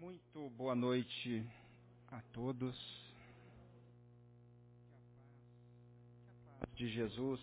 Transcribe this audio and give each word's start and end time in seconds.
Muito 0.00 0.48
boa 0.50 0.76
noite 0.76 1.44
a 2.12 2.20
todos. 2.32 2.76
Que 6.38 6.54
a 6.54 6.60
paz 6.60 6.76
de 6.76 6.88
Jesus 6.88 7.40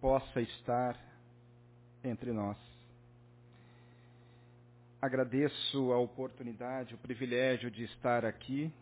possa 0.00 0.40
estar 0.40 0.98
entre 2.02 2.32
nós. 2.32 2.56
Agradeço 5.00 5.92
a 5.92 5.98
oportunidade, 5.98 6.96
o 6.96 6.98
privilégio 6.98 7.70
de 7.70 7.84
estar 7.84 8.24
aqui 8.24 8.72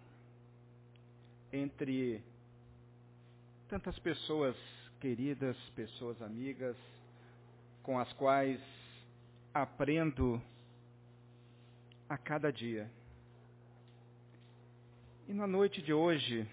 entre 1.53 2.25
tantas 3.69 3.99
pessoas 3.99 4.57
queridas, 5.01 5.55
pessoas 5.75 6.23
amigas, 6.23 6.79
com 7.83 7.99
as 7.99 8.11
quais 8.15 8.59
aprendo 9.53 10.41
a 12.09 12.17
cada 12.17 12.53
dia. 12.53 12.91
E 15.29 15.33
na 15.33 15.47
noite 15.47 15.83
de 15.83 15.93
hoje, 15.93 16.49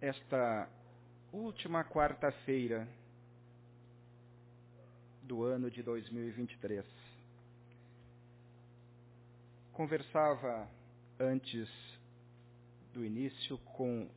esta 0.00 0.68
última 1.32 1.82
quarta-feira 1.84 2.86
do 5.22 5.42
ano 5.42 5.70
de 5.70 5.82
2023, 5.82 6.84
conversava 9.72 10.68
antes 11.18 11.68
do 12.92 13.04
início 13.04 13.58
com 13.58 14.08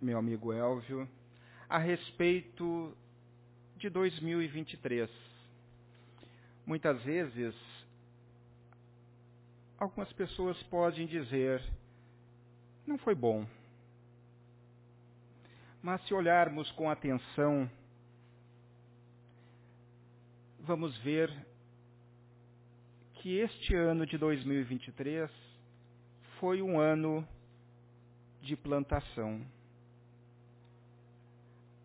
meu 0.00 0.18
amigo 0.18 0.52
Elvio 0.52 1.08
a 1.68 1.78
respeito 1.78 2.96
de 3.78 3.88
2023 3.88 5.33
Muitas 6.66 7.02
vezes, 7.02 7.54
algumas 9.78 10.12
pessoas 10.14 10.62
podem 10.64 11.06
dizer, 11.06 11.62
não 12.86 12.96
foi 12.98 13.14
bom. 13.14 13.46
Mas 15.82 16.00
se 16.06 16.14
olharmos 16.14 16.70
com 16.72 16.88
atenção, 16.88 17.70
vamos 20.60 20.96
ver 20.98 21.30
que 23.16 23.38
este 23.38 23.74
ano 23.74 24.06
de 24.06 24.16
2023 24.16 25.30
foi 26.40 26.62
um 26.62 26.80
ano 26.80 27.26
de 28.40 28.56
plantação. 28.56 29.44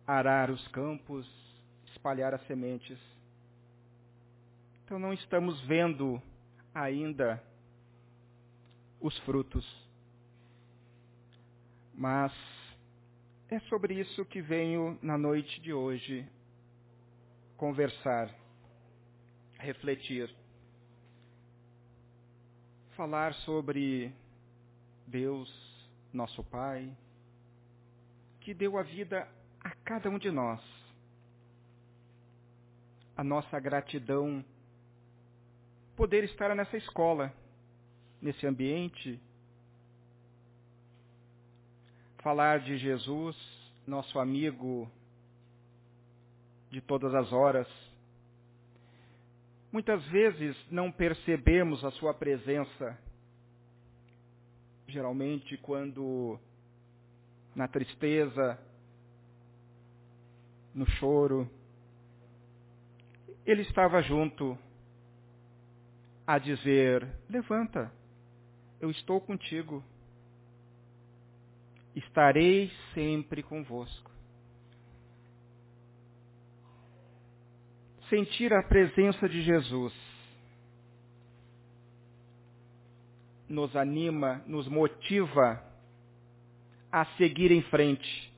Arar 0.06 0.50
os 0.50 0.66
campos, 0.68 1.26
espalhar 1.92 2.34
as 2.34 2.46
sementes. 2.46 2.98
Então 4.90 4.98
não 4.98 5.12
estamos 5.12 5.60
vendo 5.60 6.20
ainda 6.74 7.40
os 9.00 9.16
frutos. 9.20 9.64
Mas 11.94 12.32
é 13.48 13.60
sobre 13.60 13.94
isso 13.94 14.24
que 14.24 14.42
venho 14.42 14.98
na 15.00 15.16
noite 15.16 15.60
de 15.60 15.72
hoje 15.72 16.28
conversar, 17.56 18.34
refletir, 19.60 20.28
falar 22.96 23.32
sobre 23.44 24.12
Deus, 25.06 25.48
nosso 26.12 26.42
Pai, 26.42 26.92
que 28.40 28.52
deu 28.52 28.76
a 28.76 28.82
vida 28.82 29.28
a 29.62 29.70
cada 29.84 30.10
um 30.10 30.18
de 30.18 30.32
nós. 30.32 30.60
A 33.16 33.22
nossa 33.22 33.60
gratidão 33.60 34.44
poder 36.00 36.24
estar 36.24 36.54
nessa 36.56 36.78
escola, 36.78 37.30
nesse 38.22 38.46
ambiente, 38.46 39.20
falar 42.22 42.60
de 42.60 42.78
Jesus, 42.78 43.36
nosso 43.86 44.18
amigo 44.18 44.90
de 46.70 46.80
todas 46.80 47.14
as 47.14 47.30
horas. 47.34 47.68
Muitas 49.70 50.02
vezes 50.06 50.56
não 50.70 50.90
percebemos 50.90 51.84
a 51.84 51.90
sua 51.90 52.14
presença, 52.14 52.98
geralmente 54.88 55.58
quando 55.58 56.40
na 57.54 57.68
tristeza, 57.68 58.58
no 60.74 60.86
choro, 60.92 61.46
ele 63.44 63.60
estava 63.60 64.00
junto 64.00 64.58
a 66.30 66.38
dizer: 66.38 67.04
Levanta, 67.28 67.92
eu 68.80 68.88
estou 68.88 69.20
contigo, 69.20 69.82
estarei 71.96 72.70
sempre 72.94 73.42
convosco. 73.42 74.08
Sentir 78.08 78.52
a 78.52 78.62
presença 78.62 79.28
de 79.28 79.42
Jesus 79.42 79.92
nos 83.48 83.74
anima, 83.74 84.40
nos 84.46 84.68
motiva 84.68 85.60
a 86.92 87.06
seguir 87.16 87.50
em 87.50 87.62
frente, 87.62 88.32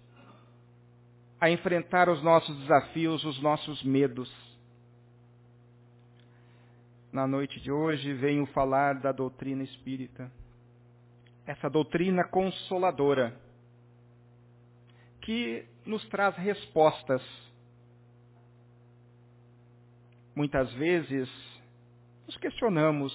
a 1.39 1.51
enfrentar 1.51 2.09
os 2.09 2.23
nossos 2.23 2.57
desafios, 2.61 3.23
os 3.23 3.39
nossos 3.43 3.83
medos 3.83 4.33
na 7.13 7.27
noite 7.27 7.61
de 7.61 7.71
hoje 7.71 8.15
venho 8.15 8.47
falar 8.47 8.95
da 8.95 9.13
doutrina 9.13 9.63
espírita. 9.63 10.33
Essa 11.47 11.69
doutrina 11.69 12.25
consoladora 12.25 13.39
que 15.21 15.67
nos 15.85 16.03
traz 16.09 16.35
respostas. 16.37 17.23
Muitas 20.35 20.73
vezes 20.73 21.29
nos 22.27 22.37
questionamos 22.39 23.13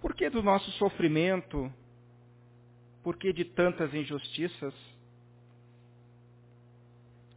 por 0.00 0.12
que 0.14 0.28
do 0.28 0.42
nosso 0.42 0.68
sofrimento, 0.72 1.72
por 3.04 3.16
que 3.16 3.32
de 3.32 3.44
tantas 3.44 3.94
injustiças? 3.94 4.74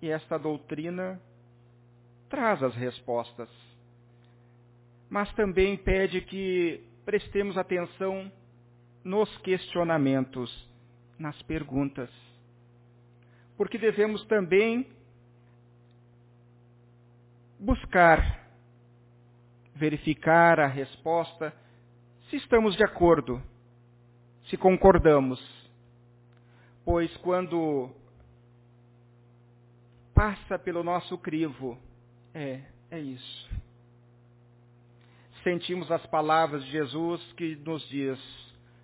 E 0.02 0.10
esta 0.10 0.40
doutrina 0.40 1.22
traz 2.28 2.64
as 2.64 2.74
respostas 2.74 3.71
mas 5.12 5.30
também 5.34 5.76
pede 5.76 6.22
que 6.22 6.82
prestemos 7.04 7.58
atenção 7.58 8.32
nos 9.04 9.30
questionamentos, 9.40 10.50
nas 11.20 11.40
perguntas. 11.42 12.10
Porque 13.58 13.78
devemos 13.78 14.26
também 14.28 14.88
buscar, 17.60 18.48
verificar 19.76 20.62
a 20.62 20.68
resposta, 20.68 21.54
se 22.30 22.38
estamos 22.38 22.78
de 22.78 22.84
acordo, 22.86 23.44
se 24.46 24.56
concordamos. 24.56 25.42
Pois 26.86 27.16
quando 27.18 27.92
passa 30.14 30.58
pelo 30.58 30.86
nosso 30.86 31.18
crivo, 31.18 31.78
é, 32.34 32.62
é 32.90 32.98
isso 32.98 33.51
sentimos 35.44 35.92
as 35.92 36.06
palavras 36.08 36.64
de 36.66 36.72
Jesus 36.72 37.22
que 37.34 37.56
nos 37.58 37.88
diz: 37.90 38.20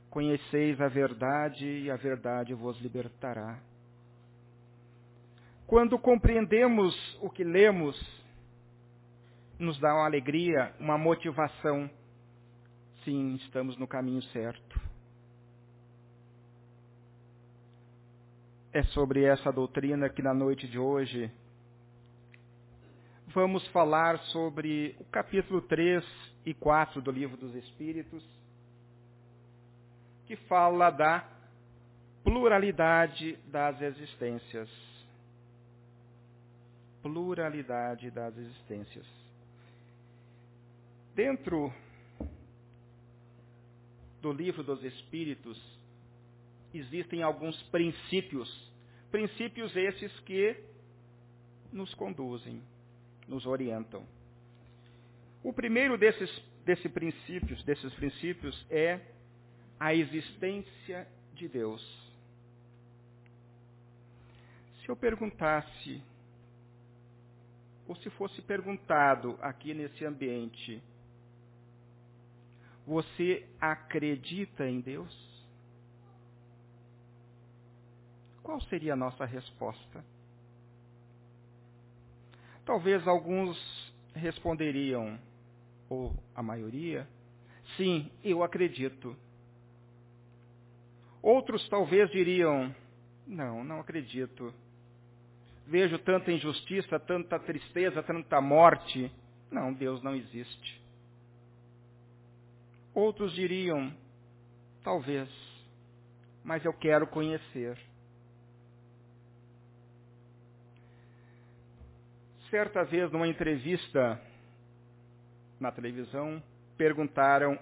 Conheceis 0.10 0.80
a 0.82 0.88
verdade 0.88 1.66
e 1.66 1.92
a 1.92 1.96
verdade 1.96 2.54
vos 2.54 2.80
libertará. 2.82 3.60
Quando 5.66 6.00
compreendemos 6.00 6.96
o 7.22 7.30
que 7.30 7.44
lemos, 7.44 7.96
nos 9.60 9.78
dá 9.80 9.94
uma 9.94 10.06
alegria, 10.06 10.74
uma 10.80 10.98
motivação. 10.98 11.90
Sim, 13.04 13.36
estamos 13.36 13.78
no 13.78 13.88
caminho 13.88 14.22
certo. 14.24 14.80
É 18.72 18.84
sobre 18.84 19.24
essa 19.24 19.52
doutrina 19.52 20.10
que 20.10 20.22
na 20.22 20.34
noite 20.34 20.68
de 20.68 20.78
hoje 20.78 21.32
vamos 23.28 23.66
falar 23.68 24.18
sobre 24.32 24.96
o 25.00 25.06
capítulo 25.06 25.62
3 25.62 26.04
e 26.46 26.54
4 26.54 27.02
do 27.02 27.12
Livro 27.12 27.38
dos 27.38 27.54
Espíritos, 27.56 28.24
que 30.26 30.36
fala 30.36 30.90
da 30.90 31.28
pluralidade 32.24 33.38
das 33.48 33.82
existências. 33.82 34.70
Pluralidade 37.02 38.12
das 38.12 38.38
existências. 38.38 39.06
Dentro 41.16 41.74
do 44.22 44.32
Livro 44.32 44.64
dos 44.64 44.84
Espíritos, 44.84 45.58
existem 46.74 47.24
alguns 47.24 47.62
princípios, 47.64 48.72
princípios 49.10 49.76
esses 49.76 50.12
que 50.22 50.56
nos 51.72 51.94
conduzem, 51.94 52.62
nos 53.28 53.46
orientam. 53.46 54.06
O 55.44 55.54
primeiro 55.54 55.98
desses, 55.98 56.30
desse 56.66 56.90
princípios, 56.90 57.64
desses 57.64 57.94
princípios 57.94 58.66
é 58.70 59.00
a 59.80 59.94
existência 59.94 61.08
de 61.34 61.48
Deus. 61.48 61.82
Se 64.82 64.90
eu 64.90 64.96
perguntasse, 64.96 66.02
ou 67.88 67.96
se 67.98 68.10
fosse 68.12 68.42
perguntado 68.42 69.38
aqui 69.42 69.74
nesse 69.74 70.04
ambiente, 70.04 70.82
você 72.86 73.46
acredita 73.60 74.68
em 74.68 74.80
Deus? 74.80 75.28
Qual 78.42 78.62
seria 78.62 78.94
a 78.94 78.96
nossa 78.96 79.26
resposta? 79.26 80.04
Talvez 82.66 83.06
alguns 83.06 83.58
responderiam, 84.14 85.20
ou 85.90 86.14
a 86.36 86.44
maioria, 86.44 87.08
sim, 87.76 88.10
eu 88.24 88.44
acredito. 88.44 89.16
Outros 91.22 91.68
talvez 91.70 92.10
diriam, 92.12 92.74
não, 93.26 93.64
não 93.64 93.80
acredito. 93.80 94.54
Vejo 95.66 96.00
tanta 96.00 96.32
injustiça, 96.32 97.00
tanta 97.00 97.38
tristeza, 97.40 98.02
tanta 98.02 98.40
morte. 98.40 99.12
Não, 99.52 99.74
Deus 99.74 100.02
não 100.02 100.16
existe. 100.16 100.82
Outros 102.94 103.34
diriam, 103.34 103.94
talvez, 104.84 105.30
mas 106.44 106.64
eu 106.64 106.74
quero 106.74 107.06
conhecer. 107.08 107.78
Certa 112.50 112.86
vez, 112.86 113.12
numa 113.12 113.28
entrevista 113.28 114.22
na 115.60 115.72
televisão, 115.72 116.42
perguntaram 116.78 117.60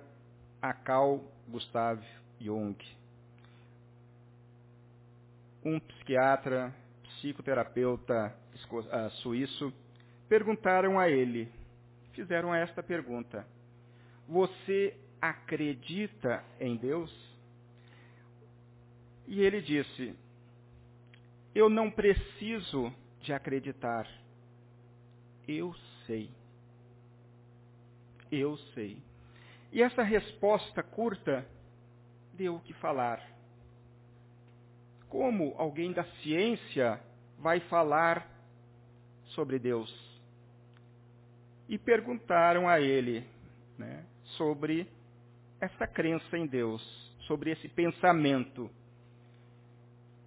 a 0.62 0.74
Carl 0.74 1.22
Gustav 1.48 2.02
Jung, 2.40 2.78
um 5.64 5.80
psiquiatra, 5.80 6.74
psicoterapeuta 7.04 8.36
ah, 8.92 9.10
suíço, 9.22 9.74
perguntaram 10.28 11.00
a 11.00 11.10
ele, 11.10 11.52
fizeram 12.14 12.54
esta 12.54 12.84
pergunta: 12.84 13.46
Você 14.28 14.96
acredita 15.22 16.44
em 16.60 16.76
Deus? 16.76 17.14
E 19.28 19.42
ele 19.42 19.62
disse: 19.62 20.16
Eu 21.54 21.70
não 21.70 21.90
preciso 21.90 22.94
de 23.22 23.34
acreditar. 23.34 24.08
Eu 25.48 25.74
sei 26.06 26.30
eu 28.32 28.58
sei. 28.74 28.98
E 29.72 29.82
essa 29.82 30.04
resposta 30.04 30.82
curta 30.82 31.46
deu 32.34 32.56
o 32.56 32.60
que 32.62 32.74
falar. 32.74 33.22
Como 35.10 35.54
alguém 35.58 35.92
da 35.94 36.04
ciência 36.22 37.00
vai 37.40 37.60
falar 37.62 38.30
sobre 39.28 39.60
Deus? 39.60 39.94
E 41.68 41.78
perguntaram 41.78 42.68
a 42.68 42.80
ele 42.80 43.28
né, 43.78 44.06
sobre 44.38 44.88
essa 45.60 45.88
crença 45.88 46.38
em 46.38 46.46
Deus, 46.46 46.82
sobre 47.28 47.52
esse 47.52 47.68
pensamento. 47.68 48.70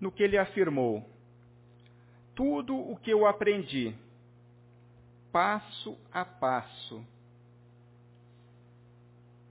No 0.00 0.10
que 0.10 0.22
ele 0.22 0.38
afirmou: 0.38 1.08
Tudo 2.34 2.76
o 2.76 2.96
que 2.96 3.10
eu 3.10 3.26
aprendi, 3.26 3.94
passo 5.32 5.98
a 6.12 6.24
passo, 6.24 7.04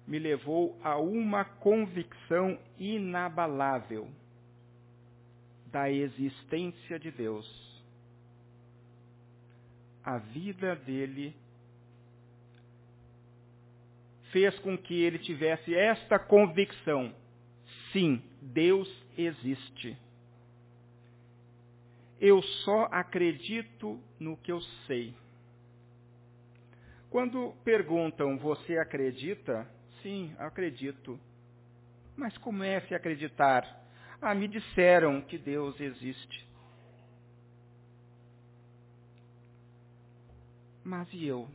me 0.08 0.18
levou 0.18 0.80
a 0.82 0.98
uma 0.98 1.44
convicção 1.44 2.58
inabalável 2.80 4.10
da 5.66 5.92
existência 5.92 6.98
de 6.98 7.12
Deus. 7.12 7.46
A 10.04 10.18
vida 10.18 10.78
dele 10.78 11.36
fez 14.32 14.58
com 14.60 14.78
que 14.78 15.02
ele 15.02 15.20
tivesse 15.20 15.76
esta 15.76 16.18
convicção: 16.18 17.14
sim, 17.92 18.22
Deus 18.42 18.90
existe. 19.18 19.98
Eu 22.20 22.42
só 22.42 22.88
acredito 22.92 24.02
no 24.18 24.38
que 24.38 24.52
eu 24.52 24.62
sei. 24.88 25.14
Quando 27.10 27.54
perguntam, 27.64 28.38
você 28.38 28.78
acredita? 28.78 29.68
Sim, 30.02 30.36
acredito. 30.38 31.20
Mas 32.16 32.38
como 32.40 32.64
é 32.64 32.82
se 32.82 32.96
acreditar? 32.96 33.64
Ah, 34.22 34.34
me 34.34 34.48
disseram 34.48 35.22
que 35.22 35.38
Deus 35.38 35.80
existe. 35.80 36.48
Mas 40.84 41.08
e 41.14 41.26
eu? 41.28 41.48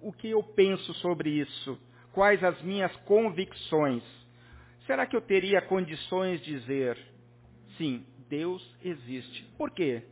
O 0.00 0.12
que 0.12 0.28
eu 0.28 0.42
penso 0.42 0.92
sobre 0.94 1.30
isso? 1.30 1.78
Quais 2.12 2.42
as 2.44 2.60
minhas 2.62 2.94
convicções? 2.98 4.02
Será 4.86 5.06
que 5.06 5.16
eu 5.16 5.20
teria 5.20 5.60
condições 5.62 6.40
de 6.42 6.58
dizer, 6.58 6.98
sim, 7.76 8.06
Deus 8.28 8.62
existe? 8.82 9.44
Por 9.56 9.70
quê? 9.70 10.02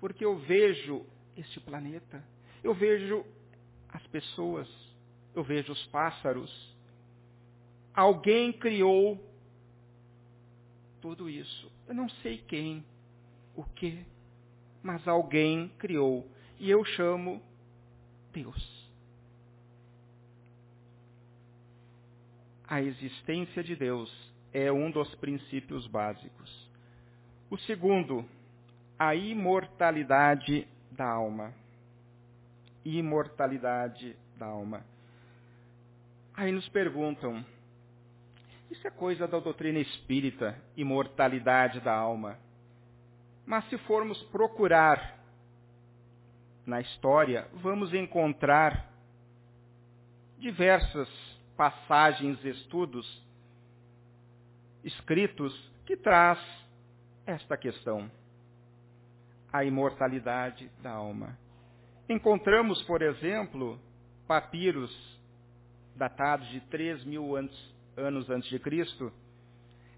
Porque 0.00 0.24
eu 0.24 0.36
vejo 0.38 1.04
este 1.36 1.60
planeta, 1.60 2.22
eu 2.62 2.74
vejo 2.74 3.24
as 3.88 4.06
pessoas, 4.08 4.68
eu 5.34 5.42
vejo 5.42 5.72
os 5.72 5.86
pássaros. 5.86 6.74
Alguém 7.94 8.52
criou 8.52 9.22
tudo 11.00 11.28
isso. 11.28 11.70
Eu 11.86 11.94
não 11.94 12.08
sei 12.08 12.38
quem, 12.38 12.84
o 13.54 13.62
que, 13.62 14.04
mas 14.82 15.06
alguém 15.06 15.68
criou. 15.78 16.26
E 16.58 16.70
eu 16.70 16.84
chamo 16.84 17.42
Deus. 18.32 18.74
A 22.66 22.80
existência 22.80 23.62
de 23.62 23.76
Deus 23.76 24.10
é 24.52 24.72
um 24.72 24.90
dos 24.90 25.14
princípios 25.16 25.86
básicos. 25.86 26.70
O 27.50 27.58
segundo, 27.58 28.24
a 28.98 29.14
imortalidade 29.14 30.66
da 30.90 31.06
alma. 31.06 31.52
Imortalidade 32.84 34.16
da 34.38 34.46
alma. 34.46 34.84
Aí 36.36 36.50
nos 36.50 36.68
perguntam, 36.70 37.44
isso 38.68 38.84
é 38.86 38.90
coisa 38.90 39.28
da 39.28 39.38
doutrina 39.38 39.78
espírita, 39.78 40.60
imortalidade 40.76 41.78
da 41.80 41.94
alma. 41.94 42.36
Mas 43.46 43.68
se 43.68 43.78
formos 43.78 44.20
procurar 44.24 45.16
na 46.66 46.80
história, 46.80 47.46
vamos 47.54 47.94
encontrar 47.94 48.90
diversas 50.38 51.08
passagens, 51.56 52.44
estudos 52.44 53.22
escritos 54.82 55.54
que 55.86 55.96
traz 55.96 56.38
esta 57.24 57.56
questão, 57.56 58.10
a 59.52 59.64
imortalidade 59.64 60.68
da 60.82 60.90
alma. 60.90 61.38
Encontramos, 62.08 62.82
por 62.82 63.02
exemplo, 63.02 63.78
papiros 64.26 65.13
datados 65.96 66.48
de 66.48 66.60
3 66.62 67.04
mil 67.04 67.36
anos, 67.36 67.74
anos 67.96 68.28
antes 68.30 68.48
de 68.50 68.58
Cristo, 68.58 69.12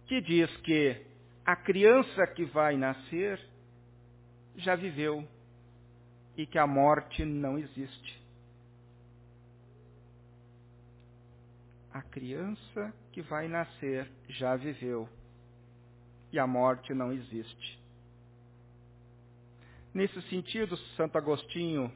que 0.07 0.21
diz 0.21 0.55
que 0.59 1.05
a 1.45 1.57
criança 1.57 2.27
que 2.29 2.45
vai 2.45 2.77
nascer 2.77 3.41
já 4.57 4.75
viveu 4.75 5.27
e 6.37 6.47
que 6.47 6.59
a 6.59 6.67
morte 6.67 7.25
não 7.25 7.59
existe. 7.59 8.21
A 11.93 12.03
criança 12.03 12.95
que 13.13 13.23
vai 13.23 13.49
nascer 13.49 14.11
já 14.29 14.55
viveu 14.57 15.09
e 16.31 16.39
a 16.39 16.47
morte 16.47 16.93
não 16.93 17.13
existe. 17.13 17.81
Nesse 19.95 20.21
sentido, 20.29 20.77
Santo 20.97 21.17
Agostinho, 21.17 21.91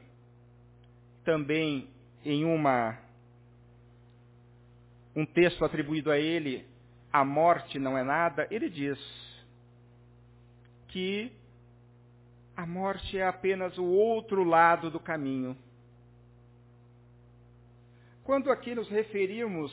também 1.23 1.87
em 2.25 2.43
uma 2.43 2.97
um 5.15 5.25
texto 5.25 5.63
atribuído 5.65 6.11
a 6.11 6.17
ele, 6.17 6.65
a 7.11 7.25
morte 7.25 7.77
não 7.77 7.97
é 7.97 8.03
nada, 8.03 8.47
ele 8.49 8.69
diz 8.69 8.99
que 10.87 11.31
a 12.55 12.65
morte 12.65 13.17
é 13.17 13.27
apenas 13.27 13.77
o 13.77 13.85
outro 13.85 14.43
lado 14.43 14.89
do 14.89 14.99
caminho. 14.99 15.57
Quando 18.23 18.51
aqui 18.51 18.75
nos 18.75 18.89
referimos 18.89 19.71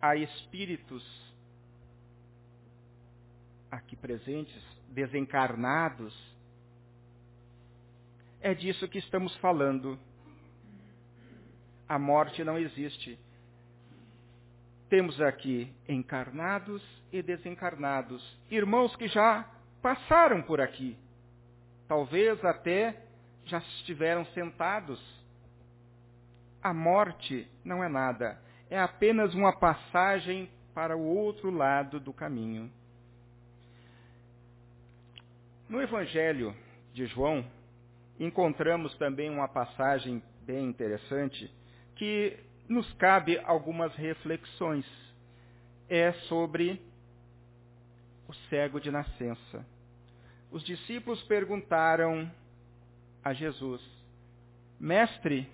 a 0.00 0.14
espíritos 0.16 1.04
aqui 3.70 3.96
presentes, 3.96 4.62
desencarnados, 4.88 6.16
é 8.40 8.54
disso 8.54 8.88
que 8.88 8.98
estamos 8.98 9.34
falando 9.36 9.98
A 11.88 11.98
morte 11.98 12.44
não 12.44 12.58
existe. 12.58 13.18
Temos 14.90 15.20
aqui 15.20 15.72
encarnados 15.88 16.82
e 17.10 17.22
desencarnados, 17.22 18.22
irmãos 18.50 18.94
que 18.96 19.08
já 19.08 19.48
passaram 19.80 20.42
por 20.42 20.60
aqui. 20.60 20.96
Talvez 21.86 22.44
até 22.44 22.94
já 23.44 23.58
estiveram 23.58 24.26
sentados. 24.26 25.00
A 26.62 26.74
morte 26.74 27.50
não 27.64 27.82
é 27.82 27.88
nada, 27.88 28.38
é 28.68 28.78
apenas 28.78 29.34
uma 29.34 29.52
passagem 29.58 30.50
para 30.74 30.96
o 30.96 31.02
outro 31.02 31.50
lado 31.50 31.98
do 31.98 32.12
caminho. 32.12 32.70
No 35.68 35.80
Evangelho 35.80 36.54
de 36.92 37.06
João, 37.06 37.44
encontramos 38.18 38.94
também 38.96 39.30
uma 39.30 39.48
passagem 39.48 40.22
bem 40.44 40.66
interessante 40.66 41.50
que 41.98 42.38
nos 42.68 42.90
cabe 42.94 43.38
algumas 43.40 43.94
reflexões. 43.96 44.86
É 45.90 46.12
sobre 46.28 46.80
o 48.28 48.34
cego 48.50 48.78
de 48.78 48.90
nascença. 48.90 49.66
Os 50.50 50.62
discípulos 50.62 51.22
perguntaram 51.22 52.30
a 53.24 53.32
Jesus: 53.32 53.82
Mestre, 54.78 55.48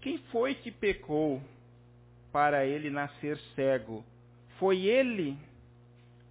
quem 0.00 0.18
foi 0.30 0.54
que 0.56 0.70
pecou 0.70 1.40
para 2.32 2.66
ele 2.66 2.90
nascer 2.90 3.38
cego? 3.54 4.04
Foi 4.58 4.80
ele 4.84 5.38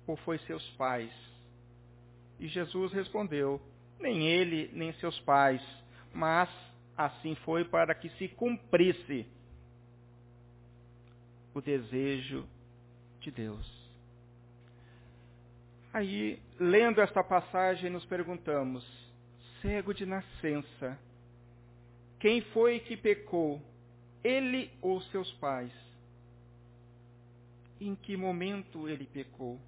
ou 0.06 0.18
foi 0.18 0.38
seus 0.40 0.68
pais? 0.72 1.12
E 2.38 2.48
Jesus 2.50 2.92
respondeu: 2.92 3.62
Nem 3.98 4.28
ele, 4.28 4.70
nem 4.74 4.92
seus 4.94 5.18
pais, 5.22 5.62
mas 6.14 6.50
assim 6.98 7.34
foi 7.46 7.64
para 7.64 7.96
que 7.96 8.10
se 8.12 8.28
cumprisse 8.28 9.26
o 11.58 11.62
desejo 11.62 12.48
de 13.20 13.32
Deus. 13.32 13.68
Aí, 15.92 16.40
lendo 16.60 17.02
esta 17.02 17.24
passagem, 17.24 17.90
nos 17.90 18.06
perguntamos: 18.06 18.86
cego 19.62 19.94
de 19.94 20.06
nascença, 20.06 21.00
quem 22.20 22.42
foi 22.54 22.80
que 22.80 22.96
pecou? 22.96 23.62
Ele 24.24 24.72
ou 24.82 25.02
seus 25.02 25.32
pais? 25.34 25.72
Em 27.80 27.96
que 27.96 28.18
momento 28.18 28.88
ele 28.90 29.06
pecou 29.06 29.60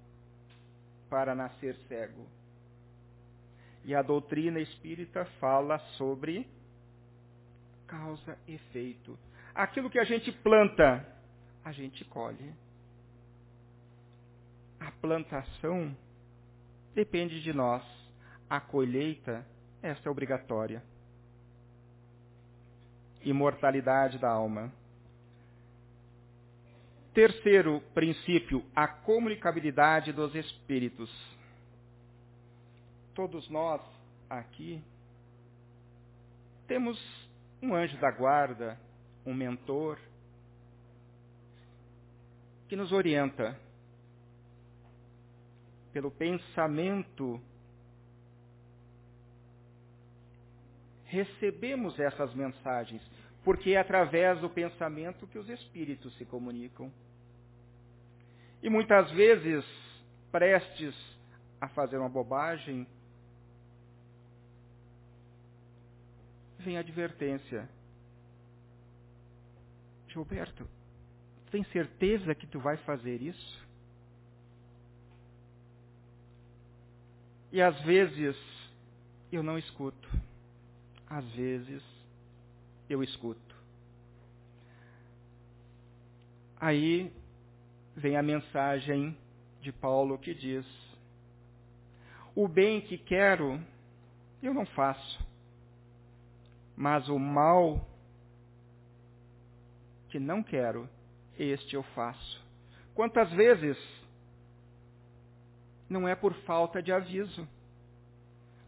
para 1.08 1.34
nascer 1.34 1.74
cego? 1.88 2.26
E 3.84 3.94
a 3.94 4.02
doutrina 4.02 4.60
espírita 4.60 5.24
fala 5.40 5.78
sobre 5.96 6.46
causa 7.86 8.38
e 8.46 8.54
efeito. 8.54 9.18
Aquilo 9.54 9.90
que 9.90 9.98
a 9.98 10.04
gente 10.04 10.30
planta, 10.30 11.04
a 11.70 11.72
gente 11.72 12.04
colhe. 12.06 12.52
A 14.80 14.90
plantação 14.90 15.96
depende 16.94 17.40
de 17.40 17.52
nós. 17.52 17.82
A 18.48 18.60
colheita, 18.60 19.46
esta 19.80 20.08
é 20.08 20.10
obrigatória. 20.10 20.82
Imortalidade 23.22 24.18
da 24.18 24.28
alma. 24.28 24.72
Terceiro 27.14 27.80
princípio, 27.94 28.64
a 28.74 28.88
comunicabilidade 28.88 30.12
dos 30.12 30.34
espíritos. 30.34 31.10
Todos 33.14 33.48
nós 33.48 33.80
aqui 34.28 34.82
temos 36.66 36.98
um 37.62 37.74
anjo 37.74 37.96
da 37.98 38.10
guarda, 38.10 38.76
um 39.24 39.34
mentor, 39.34 39.98
que 42.70 42.76
nos 42.76 42.92
orienta 42.92 43.58
pelo 45.92 46.08
pensamento, 46.08 47.42
recebemos 51.04 51.98
essas 51.98 52.32
mensagens, 52.32 53.02
porque 53.42 53.72
é 53.72 53.78
através 53.78 54.40
do 54.40 54.48
pensamento 54.48 55.26
que 55.26 55.36
os 55.36 55.48
espíritos 55.48 56.16
se 56.16 56.24
comunicam. 56.24 56.92
E 58.62 58.70
muitas 58.70 59.10
vezes, 59.10 59.64
prestes 60.30 60.94
a 61.60 61.66
fazer 61.70 61.98
uma 61.98 62.08
bobagem, 62.08 62.86
vem 66.60 66.76
a 66.76 66.80
advertência. 66.80 67.68
Gilberto, 70.06 70.68
tem 71.50 71.64
certeza 71.64 72.34
que 72.34 72.46
tu 72.46 72.60
vai 72.60 72.76
fazer 72.78 73.20
isso? 73.20 73.68
E 77.52 77.60
às 77.60 77.78
vezes 77.82 78.36
eu 79.32 79.42
não 79.42 79.58
escuto. 79.58 80.08
Às 81.08 81.24
vezes 81.32 81.82
eu 82.88 83.02
escuto. 83.02 83.56
Aí 86.60 87.12
vem 87.96 88.16
a 88.16 88.22
mensagem 88.22 89.16
de 89.60 89.72
Paulo 89.72 90.18
que 90.18 90.34
diz: 90.34 90.66
O 92.34 92.46
bem 92.46 92.80
que 92.80 92.96
quero, 92.96 93.60
eu 94.42 94.54
não 94.54 94.66
faço, 94.66 95.26
mas 96.76 97.08
o 97.08 97.18
mal 97.18 97.84
que 100.10 100.18
não 100.18 100.42
quero, 100.42 100.88
este 101.38 101.74
eu 101.74 101.82
faço. 101.94 102.40
Quantas 102.94 103.30
vezes 103.32 103.78
não 105.90 106.06
é 106.06 106.14
por 106.14 106.32
falta 106.44 106.80
de 106.80 106.92
aviso. 106.92 107.46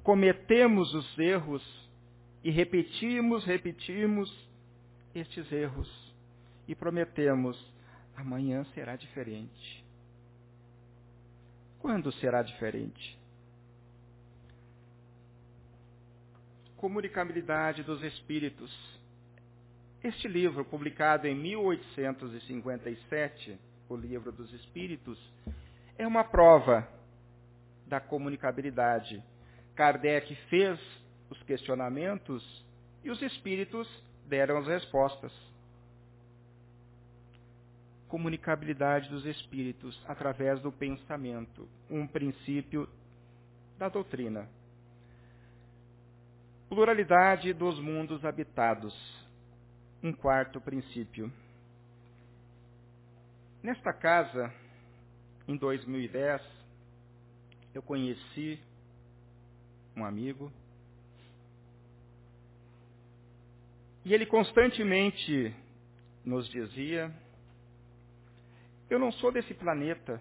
Cometemos 0.02 0.92
os 0.92 1.18
erros 1.18 1.62
e 2.42 2.50
repetimos, 2.50 3.44
repetimos 3.44 4.28
estes 5.14 5.50
erros 5.52 5.88
e 6.66 6.74
prometemos: 6.74 7.56
amanhã 8.16 8.64
será 8.74 8.96
diferente. 8.96 9.84
Quando 11.78 12.10
será 12.12 12.42
diferente? 12.42 13.18
Comunicabilidade 16.76 17.84
dos 17.84 18.02
Espíritos. 18.02 18.91
Este 20.04 20.26
livro, 20.26 20.64
publicado 20.64 21.28
em 21.28 21.34
1857, 21.36 23.56
o 23.88 23.94
Livro 23.94 24.32
dos 24.32 24.52
Espíritos, 24.52 25.16
é 25.96 26.04
uma 26.04 26.24
prova 26.24 26.88
da 27.86 28.00
comunicabilidade. 28.00 29.22
Kardec 29.76 30.34
fez 30.50 30.76
os 31.30 31.40
questionamentos 31.44 32.66
e 33.04 33.10
os 33.10 33.22
espíritos 33.22 33.88
deram 34.26 34.58
as 34.58 34.66
respostas. 34.66 35.32
Comunicabilidade 38.08 39.08
dos 39.08 39.24
espíritos 39.24 39.96
através 40.08 40.60
do 40.60 40.72
pensamento, 40.72 41.68
um 41.88 42.08
princípio 42.08 42.88
da 43.78 43.88
doutrina. 43.88 44.48
Pluralidade 46.68 47.52
dos 47.52 47.78
mundos 47.78 48.24
habitados, 48.24 49.21
um 50.02 50.12
quarto 50.12 50.60
princípio. 50.60 51.32
Nesta 53.62 53.92
casa, 53.92 54.52
em 55.46 55.56
2010, 55.56 56.42
eu 57.72 57.80
conheci 57.82 58.58
um 59.96 60.04
amigo 60.04 60.52
e 64.04 64.12
ele 64.12 64.26
constantemente 64.26 65.54
nos 66.24 66.48
dizia: 66.48 67.14
Eu 68.90 68.98
não 68.98 69.12
sou 69.12 69.30
desse 69.30 69.54
planeta, 69.54 70.20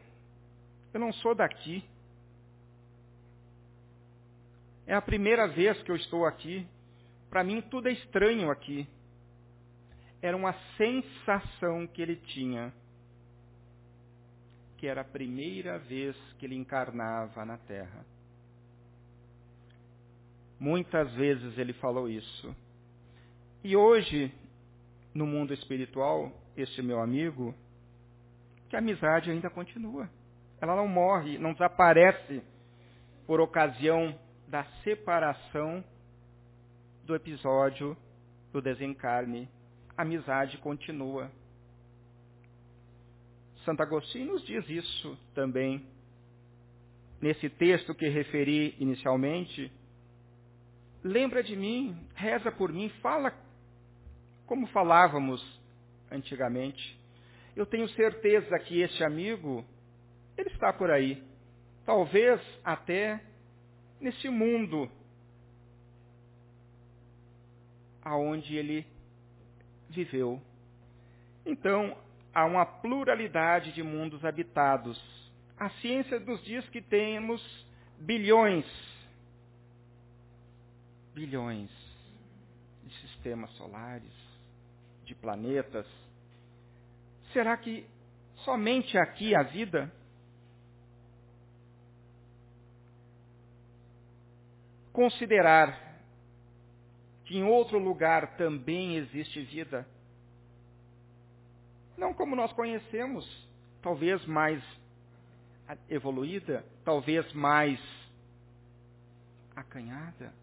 eu 0.93 1.00
não 1.00 1.11
sou 1.11 1.33
daqui. 1.33 1.83
É 4.85 4.93
a 4.93 5.01
primeira 5.01 5.47
vez 5.47 5.81
que 5.81 5.91
eu 5.91 5.95
estou 5.95 6.25
aqui. 6.25 6.67
Para 7.29 7.43
mim 7.43 7.61
tudo 7.61 7.88
é 7.88 7.93
estranho 7.93 8.51
aqui. 8.51 8.88
Era 10.21 10.37
uma 10.37 10.53
sensação 10.77 11.87
que 11.87 12.01
ele 12.01 12.15
tinha 12.15 12.73
que 14.81 14.87
era 14.87 15.01
a 15.01 15.05
primeira 15.05 15.77
vez 15.77 16.15
que 16.39 16.45
ele 16.47 16.55
encarnava 16.55 17.45
na 17.45 17.55
Terra. 17.55 18.03
Muitas 20.59 21.13
vezes 21.13 21.55
ele 21.55 21.71
falou 21.73 22.09
isso. 22.09 22.55
E 23.63 23.75
hoje, 23.75 24.33
no 25.13 25.27
mundo 25.27 25.53
espiritual, 25.53 26.31
este 26.57 26.81
meu 26.81 26.99
amigo, 26.99 27.53
que 28.69 28.75
a 28.75 28.79
amizade 28.79 29.29
ainda 29.29 29.51
continua. 29.51 30.09
Ela 30.59 30.75
não 30.75 30.87
morre, 30.87 31.37
não 31.37 31.53
desaparece 31.53 32.41
por 33.27 33.39
ocasião 33.39 34.17
da 34.47 34.63
separação 34.83 35.83
do 37.05 37.13
episódio 37.13 37.95
do 38.51 38.59
desencarne 38.63 39.47
amizade 39.98 40.57
continua. 40.57 41.31
Santo 43.65 43.83
Agostinho 43.83 44.33
nos 44.33 44.45
diz 44.45 44.67
isso 44.69 45.17
também. 45.33 45.86
Nesse 47.21 47.50
texto 47.50 47.93
que 47.93 48.07
referi 48.07 48.75
inicialmente, 48.79 49.71
lembra 51.03 51.43
de 51.43 51.55
mim, 51.55 51.95
reza 52.15 52.51
por 52.51 52.71
mim, 52.71 52.89
fala 53.01 53.31
como 54.48 54.65
falávamos 54.67 55.41
antigamente. 56.12 57.00
Eu 57.55 57.65
tenho 57.65 57.88
certeza 57.89 58.57
que 58.60 58.81
este 58.81 59.03
amigo, 59.03 59.63
ele 60.36 60.50
está 60.50 60.74
por 60.74 60.89
aí. 60.89 61.24
Talvez 61.86 62.41
até 62.63 63.24
nesse 64.00 64.29
mundo 64.29 64.89
aonde 68.01 68.55
ele 68.55 68.86
viveu. 69.91 70.41
Então, 71.45 71.98
há 72.33 72.45
uma 72.45 72.65
pluralidade 72.65 73.71
de 73.71 73.83
mundos 73.83 74.24
habitados. 74.25 75.00
A 75.57 75.69
ciência 75.81 76.19
nos 76.19 76.43
diz 76.43 76.67
que 76.69 76.81
temos 76.81 77.41
bilhões, 78.00 78.65
bilhões 81.13 81.69
de 82.83 82.93
sistemas 83.01 83.51
solares, 83.51 84.13
de 85.05 85.13
planetas. 85.15 85.86
Será 87.33 87.55
que 87.57 87.86
somente 88.38 88.98
aqui 88.98 89.36
a 89.36 89.43
vida? 89.43 89.91
Considerar 94.91 95.90
que 97.31 97.38
em 97.38 97.45
outro 97.45 97.79
lugar 97.79 98.35
também 98.35 98.97
existe 98.97 99.41
vida 99.41 99.88
não 101.97 102.13
como 102.13 102.35
nós 102.35 102.51
conhecemos, 102.51 103.25
talvez 103.81 104.25
mais 104.25 104.61
evoluída, 105.88 106.65
talvez 106.83 107.31
mais 107.31 107.79
acanhada, 109.55 110.33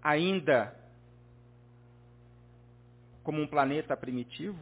ainda 0.00 0.74
como 3.22 3.42
um 3.42 3.46
planeta 3.46 3.94
primitivo. 3.94 4.58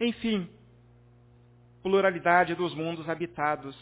Enfim, 0.00 0.50
pluralidade 1.80 2.56
dos 2.56 2.74
mundos 2.74 3.08
habitados. 3.08 3.76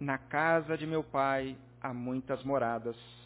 Na 0.00 0.18
casa 0.18 0.76
de 0.76 0.88
meu 0.88 1.04
pai 1.04 1.56
há 1.80 1.94
muitas 1.94 2.42
moradas. 2.42 3.21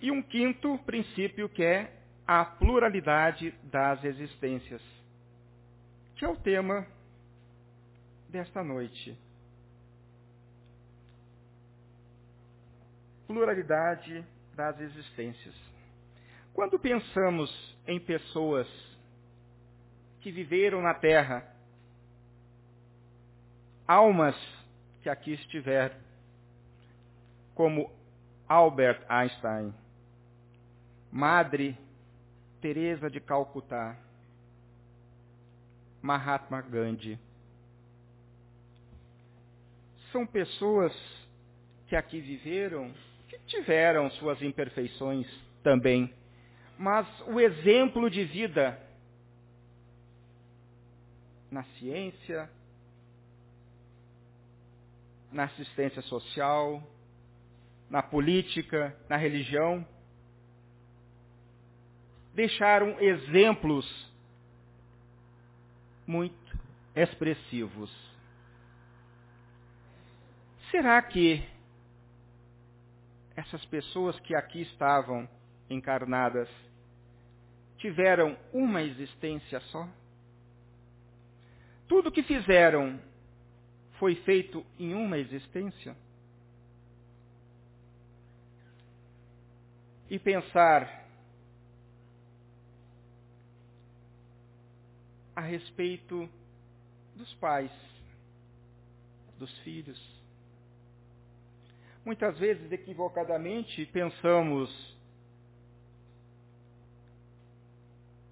E 0.00 0.10
um 0.10 0.22
quinto 0.22 0.78
princípio 0.78 1.48
que 1.48 1.62
é 1.62 1.92
a 2.26 2.44
pluralidade 2.44 3.52
das 3.64 4.02
existências, 4.04 4.82
que 6.16 6.24
é 6.24 6.28
o 6.28 6.36
tema 6.36 6.86
desta 8.28 8.62
noite. 8.62 9.16
Pluralidade 13.26 14.24
das 14.54 14.80
existências. 14.80 15.54
Quando 16.52 16.78
pensamos 16.78 17.50
em 17.86 18.00
pessoas 18.00 18.66
que 20.20 20.32
viveram 20.32 20.82
na 20.82 20.94
Terra, 20.94 21.46
almas 23.86 24.36
que 25.02 25.08
aqui 25.08 25.32
estiveram, 25.34 25.94
como 27.54 27.90
Albert 28.48 29.04
Einstein, 29.08 29.72
Madre 31.10 31.76
Teresa 32.60 33.08
de 33.08 33.20
Calcutá, 33.20 33.96
Mahatma 36.02 36.60
Gandhi. 36.60 37.18
São 40.12 40.26
pessoas 40.26 40.92
que 41.86 41.96
aqui 41.96 42.20
viveram, 42.20 42.92
que 43.28 43.38
tiveram 43.46 44.10
suas 44.12 44.40
imperfeições 44.42 45.26
também, 45.62 46.12
mas 46.78 47.06
o 47.28 47.40
exemplo 47.40 48.10
de 48.10 48.24
vida 48.24 48.80
na 51.50 51.62
ciência, 51.78 52.50
na 55.32 55.44
assistência 55.44 56.02
social, 56.02 56.82
na 57.88 58.02
política, 58.02 58.96
na 59.08 59.16
religião, 59.16 59.86
deixaram 62.36 63.00
exemplos 63.00 63.86
muito 66.06 66.54
expressivos. 66.94 67.90
Será 70.70 71.00
que 71.00 71.42
essas 73.34 73.64
pessoas 73.64 74.20
que 74.20 74.34
aqui 74.34 74.60
estavam 74.60 75.26
encarnadas 75.70 76.48
tiveram 77.78 78.36
uma 78.52 78.82
existência 78.82 79.58
só? 79.72 79.88
Tudo 81.88 82.12
que 82.12 82.22
fizeram 82.22 83.00
foi 83.98 84.14
feito 84.14 84.64
em 84.78 84.92
uma 84.92 85.16
existência? 85.16 85.96
E 90.10 90.18
pensar 90.18 91.05
a 95.36 95.42
respeito 95.42 96.26
dos 97.14 97.32
pais, 97.34 97.70
dos 99.38 99.56
filhos. 99.58 100.00
Muitas 102.02 102.38
vezes, 102.38 102.72
equivocadamente, 102.72 103.84
pensamos: 103.92 104.96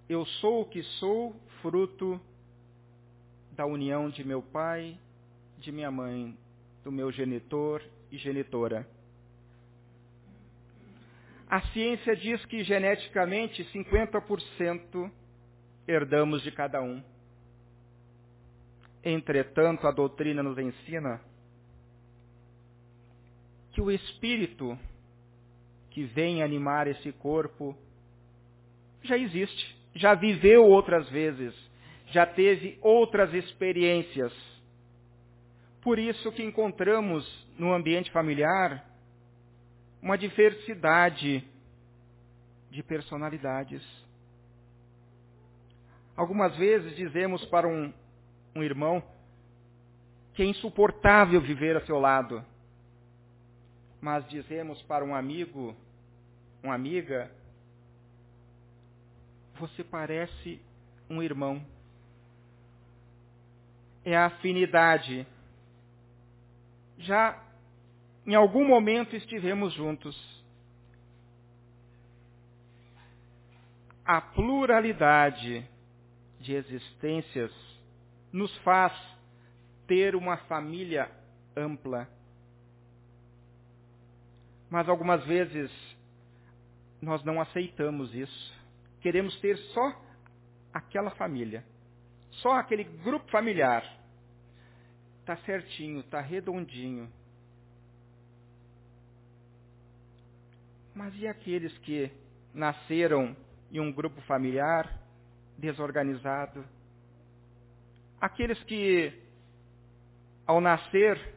eu 0.09 0.25
sou 0.25 0.63
o 0.63 0.65
que 0.65 0.83
sou, 0.99 1.37
fruto 1.61 2.19
da 3.53 3.67
união 3.67 4.09
de 4.09 4.25
meu 4.25 4.43
pai, 4.43 4.99
de 5.59 5.71
minha 5.71 5.91
mãe, 5.91 6.37
do 6.83 6.91
meu 6.91 7.13
genitor 7.13 7.83
e 8.11 8.17
genitora. 8.17 8.89
A 11.49 11.61
ciência 11.69 12.17
diz 12.17 12.45
que 12.47 12.65
geneticamente 12.65 13.63
50% 13.73 15.11
herdamos 15.87 16.43
de 16.43 16.51
cada 16.51 16.81
um. 16.81 17.03
Entretanto, 19.03 19.87
a 19.87 19.91
doutrina 19.91 20.43
nos 20.43 20.57
ensina 20.59 21.21
que 23.73 23.81
o 23.81 23.91
espírito 23.91 24.79
que 25.91 26.05
vem 26.05 26.43
animar 26.43 26.87
esse 26.87 27.13
corpo 27.13 27.77
já 29.03 29.19
existe, 29.19 29.77
já 29.95 30.15
viveu 30.15 30.65
outras 30.65 31.09
vezes, 31.11 31.55
já 32.07 32.25
teve 32.25 32.79
outras 32.81 33.33
experiências. 33.35 34.33
Por 35.83 35.99
isso 35.99 36.33
que 36.33 36.43
encontramos 36.43 37.25
no 37.59 37.73
ambiente 37.73 38.11
familiar 38.11 38.85
uma 40.01 40.17
diversidade 40.17 41.45
de 42.71 42.83
personalidades. 42.83 43.83
Algumas 46.17 46.57
vezes 46.57 46.95
dizemos 46.95 47.45
para 47.47 47.67
um, 47.67 47.93
um 48.55 48.63
irmão 48.63 49.03
que 50.35 50.43
é 50.43 50.47
insuportável 50.47 51.41
viver 51.41 51.77
a 51.77 51.85
seu 51.85 51.99
lado. 51.99 52.45
Mas 54.01 54.29
dizemos 54.29 54.81
para 54.83 55.05
um 55.05 55.15
amigo, 55.15 55.75
uma 56.63 56.75
amiga, 56.75 57.31
você 59.59 59.83
parece 59.83 60.61
um 61.11 61.23
irmão. 61.23 61.65
É 64.05 64.17
a 64.17 64.27
afinidade. 64.27 65.27
Já 66.99 67.43
em 68.27 68.35
algum 68.35 68.67
momento 68.67 69.17
estivemos 69.17 69.73
juntos. 69.73 70.17
A 74.05 74.21
pluralidade 74.21 75.67
de 76.45 76.55
existências 76.55 77.51
nos 78.31 78.55
faz 78.59 78.93
ter 79.87 80.15
uma 80.15 80.37
família 80.47 81.11
ampla. 81.57 82.07
Mas 84.71 84.89
algumas 84.89 85.25
vezes 85.25 85.71
nós 87.01 87.25
não 87.25 87.41
aceitamos 87.41 88.15
isso. 88.15 88.55
Queremos 89.01 89.39
ter 89.41 89.57
só 89.57 90.03
aquela 90.73 91.11
família, 91.13 91.65
só 92.31 92.53
aquele 92.53 92.85
grupo 92.85 93.31
familiar. 93.31 93.83
Está 95.21 95.37
certinho, 95.39 96.01
está 96.01 96.21
redondinho. 96.21 97.11
Mas 100.95 101.15
e 101.17 101.27
aqueles 101.27 101.77
que 101.79 102.11
nasceram 102.53 103.35
em 103.73 103.81
um 103.81 103.91
grupo 103.91 104.21
familiar 104.23 105.04
desorganizado. 105.59 106.65
Aqueles 108.21 108.63
que, 108.65 109.13
ao 110.47 110.61
nascer, 110.61 111.35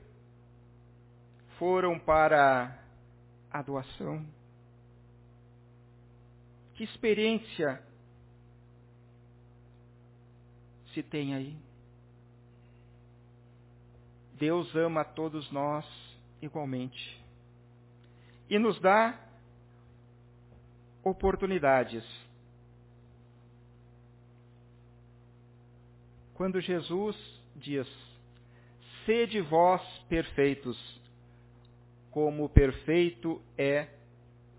foram 1.58 2.00
para 2.00 2.80
a 3.52 3.62
doação. 3.62 4.26
Que 6.76 6.84
experiência 6.84 7.82
se 10.94 11.02
tem 11.02 11.34
aí? 11.34 11.58
Deus 14.34 14.76
ama 14.76 15.02
a 15.02 15.06
todos 15.06 15.52
nós 15.52 15.86
igualmente 16.42 17.28
e 18.50 18.58
nos 18.58 18.80
dá 18.80 19.20
oportunidades. 21.04 22.04
Quando 26.38 26.62
Jesus 26.62 27.18
diz: 27.56 27.88
Sede 29.08 29.42
vós 29.42 29.82
perfeitos, 30.08 30.78
como 32.12 32.48
perfeito 32.48 33.42
é 33.58 33.88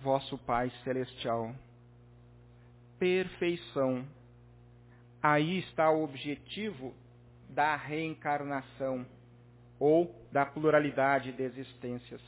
vosso 0.00 0.36
Pai 0.38 0.72
Celestial. 0.82 1.54
Perfeição. 2.98 4.04
Aí 5.22 5.60
está 5.60 5.88
o 5.88 6.02
objetivo 6.02 6.92
da 7.48 7.76
reencarnação 7.76 9.06
ou 9.78 10.12
da 10.32 10.44
pluralidade 10.44 11.30
de 11.30 11.44
existências. 11.44 12.20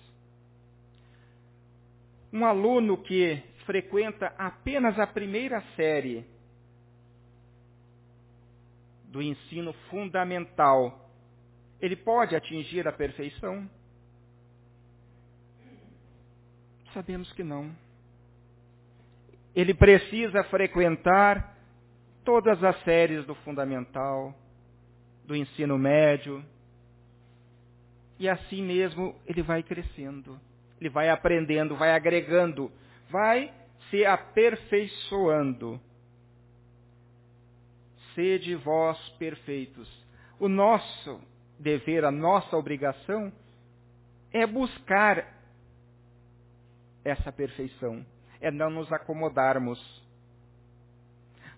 Um 2.33 2.45
aluno 2.45 2.97
que 2.99 3.43
frequenta 3.67 4.33
apenas 4.39 4.97
a 4.97 5.09
primeira 5.09 5.61
série 5.75 6.25
do 9.11 9.21
ensino 9.21 9.73
fundamental, 9.91 11.11
ele 11.81 11.97
pode 11.97 12.37
atingir 12.37 12.87
a 12.87 12.93
perfeição? 12.93 13.69
Sabemos 16.95 17.31
que 17.33 17.43
não. 17.43 17.71
Ele 19.55 19.75
precisa 19.75 20.45
frequentar 20.45 21.57
todas 22.25 22.63
as 22.63 22.81
séries 22.85 23.27
do 23.27 23.35
fundamental, 23.37 24.35
do 25.27 25.35
ensino 25.35 25.77
médio, 25.77 26.45
e 28.19 28.29
assim 28.29 28.63
mesmo 28.63 29.17
ele 29.27 29.43
vai 29.43 29.63
crescendo, 29.63 30.39
ele 30.81 30.91
vai 30.91 31.09
aprendendo, 31.09 31.75
vai 31.75 31.93
agregando, 31.93 32.71
vai 33.09 33.53
se 33.89 34.05
aperfeiçoando. 34.05 35.81
Sede 38.15 38.55
vós 38.57 38.99
perfeitos. 39.19 39.89
O 40.39 40.49
nosso 40.49 41.21
dever, 41.59 42.05
a 42.05 42.11
nossa 42.11 42.57
obrigação 42.57 43.33
é 44.33 44.47
buscar 44.47 45.27
essa 47.05 47.33
perfeição, 47.33 48.05
é 48.41 48.51
não 48.51 48.71
nos 48.71 48.93
acomodarmos. 48.93 49.81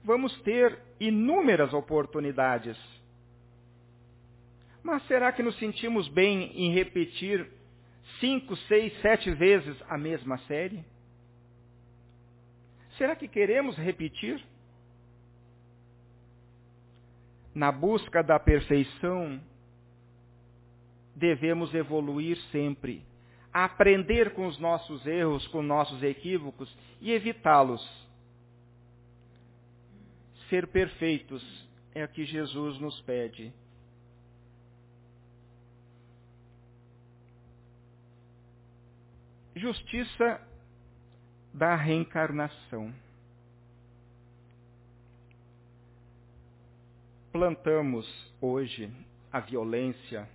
Vamos 0.04 0.36
ter 0.42 0.78
inúmeras 0.98 1.72
oportunidades 1.72 2.76
mas 4.82 5.06
será 5.06 5.30
que 5.32 5.42
nos 5.42 5.56
sentimos 5.58 6.08
bem 6.08 6.52
em 6.56 6.74
repetir 6.74 7.48
cinco, 8.18 8.56
seis, 8.56 8.92
sete 9.00 9.30
vezes 9.30 9.76
a 9.88 9.96
mesma 9.96 10.38
série? 10.48 10.84
Será 12.98 13.14
que 13.14 13.28
queremos 13.28 13.76
repetir? 13.76 14.44
Na 17.54 17.70
busca 17.70 18.22
da 18.22 18.38
perfeição, 18.38 19.40
devemos 21.14 21.74
evoluir 21.74 22.38
sempre, 22.50 23.04
aprender 23.52 24.32
com 24.32 24.46
os 24.46 24.58
nossos 24.58 25.06
erros, 25.06 25.46
com 25.48 25.62
nossos 25.62 26.02
equívocos 26.02 26.74
e 27.00 27.12
evitá-los. 27.12 27.82
Ser 30.48 30.66
perfeitos 30.66 31.42
é 31.94 32.04
o 32.04 32.08
que 32.08 32.24
Jesus 32.24 32.78
nos 32.78 33.00
pede. 33.02 33.52
justiça 39.62 40.40
da 41.54 41.76
reencarnação. 41.76 42.92
Plantamos 47.32 48.06
hoje 48.42 48.92
a 49.32 49.40
violência, 49.40 50.28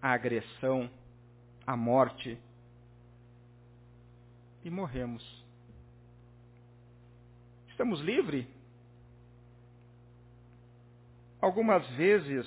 a 0.00 0.12
agressão, 0.12 0.88
a 1.66 1.76
morte 1.76 2.38
e 4.62 4.70
morremos. 4.70 5.44
Estamos 7.68 7.98
livres? 7.98 8.46
Algumas 11.40 11.84
vezes, 11.96 12.46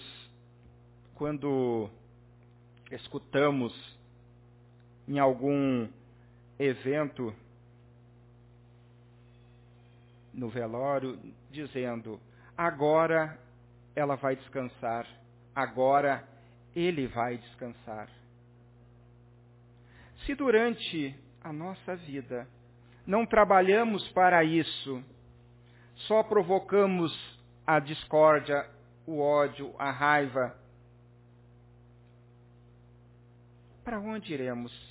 quando 1.15 1.89
escutamos 2.89 3.73
em 5.05 5.19
algum 5.19 5.89
evento 6.57 7.35
no 10.33 10.47
velório, 10.47 11.19
dizendo: 11.51 12.17
agora 12.59 13.39
ela 13.95 14.17
vai 14.17 14.35
descansar, 14.35 15.07
agora 15.55 16.27
ele 16.75 17.07
vai 17.07 17.37
descansar. 17.37 18.09
Se 20.25 20.35
durante 20.35 21.17
a 21.41 21.53
nossa 21.53 21.95
vida 21.95 22.45
não 23.07 23.25
trabalhamos 23.25 24.05
para 24.09 24.43
isso, 24.43 25.01
só 25.95 26.21
provocamos 26.21 27.17
a 27.65 27.79
discórdia, 27.79 28.69
o 29.07 29.21
ódio, 29.21 29.73
a 29.79 29.89
raiva, 29.89 30.53
para 33.85 34.01
onde 34.01 34.33
iremos? 34.33 34.88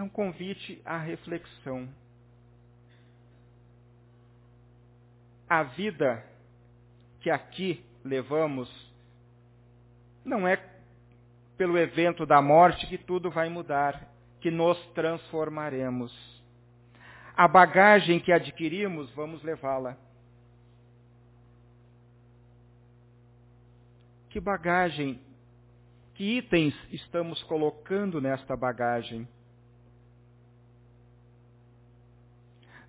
É 0.00 0.02
um 0.02 0.08
convite 0.08 0.80
à 0.82 0.96
reflexão. 0.96 1.86
A 5.46 5.62
vida 5.62 6.24
que 7.20 7.28
aqui 7.28 7.84
levamos 8.02 8.70
não 10.24 10.48
é 10.48 10.56
pelo 11.58 11.76
evento 11.76 12.24
da 12.24 12.40
morte 12.40 12.86
que 12.86 12.96
tudo 12.96 13.30
vai 13.30 13.50
mudar, 13.50 14.08
que 14.40 14.50
nos 14.50 14.78
transformaremos. 14.94 16.10
A 17.36 17.46
bagagem 17.46 18.18
que 18.18 18.32
adquirimos, 18.32 19.10
vamos 19.10 19.42
levá-la. 19.42 19.98
Que 24.30 24.40
bagagem, 24.40 25.20
que 26.14 26.38
itens 26.38 26.74
estamos 26.90 27.42
colocando 27.42 28.18
nesta 28.18 28.56
bagagem? 28.56 29.28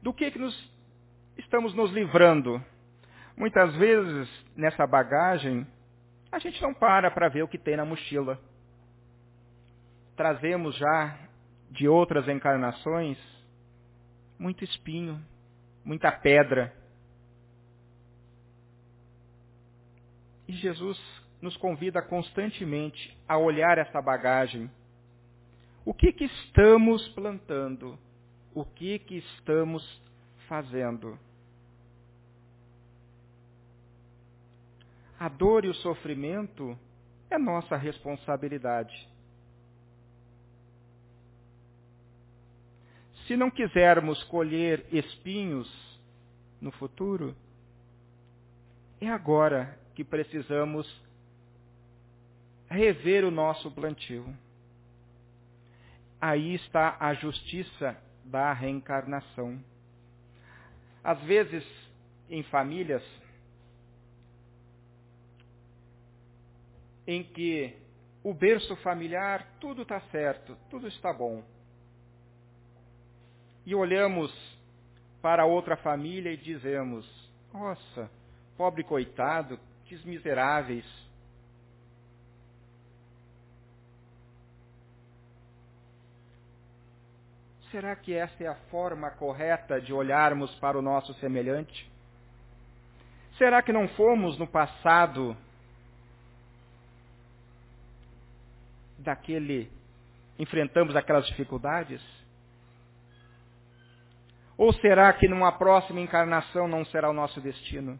Do 0.02 0.14
que, 0.14 0.32
que 0.32 0.40
nos 0.40 0.72
estamos 1.38 1.74
nos 1.74 1.92
livrando? 1.92 2.64
Muitas 3.38 3.76
vezes, 3.76 4.30
nessa 4.56 4.86
bagagem, 4.86 5.66
a 6.32 6.40
gente 6.40 6.62
não 6.62 6.74
para 6.74 7.12
para 7.12 7.30
ver 7.30 7.44
o 7.44 7.48
que 7.48 7.58
tem 7.58 7.76
na 7.76 7.86
mochila. 7.86 8.40
Trazemos 10.16 10.76
já 10.76 11.18
de 11.70 11.88
outras 11.88 12.28
encarnações 12.28 13.18
muito 14.38 14.64
espinho, 14.64 15.24
muita 15.86 16.12
pedra. 16.12 16.74
E 20.48 20.54
Jesus 20.54 21.00
nos 21.42 21.56
convida 21.58 22.02
constantemente 22.02 23.18
a 23.28 23.38
olhar 23.38 23.78
essa 23.78 24.02
bagagem. 24.02 24.70
O 25.86 25.94
que, 25.94 26.12
que 26.12 26.26
estamos 26.26 27.08
plantando? 27.10 27.98
O 28.54 28.66
que, 28.66 29.00
que 29.00 29.18
estamos 29.18 29.84
fazendo. 30.48 31.18
A 35.20 35.30
dor 35.30 35.66
e 35.66 35.70
o 35.70 35.74
sofrimento 35.76 36.78
é 37.30 37.38
nossa 37.38 37.76
responsabilidade. 37.76 39.08
Se 43.28 43.38
não 43.38 43.50
quisermos 43.50 44.24
colher 44.24 44.86
espinhos 44.92 45.72
no 46.60 46.72
futuro, 46.72 47.36
é 49.00 49.08
agora 49.08 49.80
que 49.96 50.04
precisamos 50.04 50.88
rever 52.70 53.24
o 53.24 53.32
nosso 53.32 53.70
plantio. 53.72 54.26
aí 56.20 56.56
está 56.56 56.98
a 57.00 57.14
justiça 57.14 57.98
da 58.26 58.54
reencarnação. 58.54 59.64
Às 61.04 61.20
vezes, 61.22 61.66
em 62.30 62.44
famílias 62.44 63.04
em 67.08 67.24
que 67.24 67.76
o 68.24 68.34
berço 68.34 68.76
familiar, 68.78 69.48
tudo 69.60 69.82
está 69.82 70.00
certo, 70.12 70.56
tudo 70.70 70.88
está 70.88 71.12
bom. 71.12 71.44
E 73.66 73.74
olhamos 73.74 74.32
para 75.22 75.46
outra 75.46 75.76
família 75.78 76.32
e 76.32 76.38
dizemos: 76.38 77.06
Nossa, 77.54 78.10
pobre 78.58 78.84
coitado, 78.84 79.60
que 79.86 79.96
miseráveis. 80.08 80.86
Será 87.72 87.96
que 87.96 88.14
essa 88.14 88.44
é 88.44 88.48
a 88.48 88.56
forma 88.70 89.10
correta 89.12 89.80
de 89.80 89.94
olharmos 89.94 90.54
para 90.56 90.78
o 90.78 90.82
nosso 90.82 91.14
semelhante? 91.16 91.90
Será 93.38 93.62
que 93.62 93.72
não 93.72 93.88
fomos 93.90 94.38
no 94.38 94.46
passado 94.46 95.38
daquele 99.00 99.72
enfrentamos 100.38 100.98
aquelas 100.98 101.26
dificuldades? 101.28 102.02
Ou 104.58 104.74
será 104.74 105.14
que 105.14 105.28
numa 105.28 105.54
próxima 105.54 106.02
encarnação 106.02 106.68
não 106.68 106.84
será 106.86 107.10
o 107.10 107.14
nosso 107.14 107.40
destino? 107.40 107.98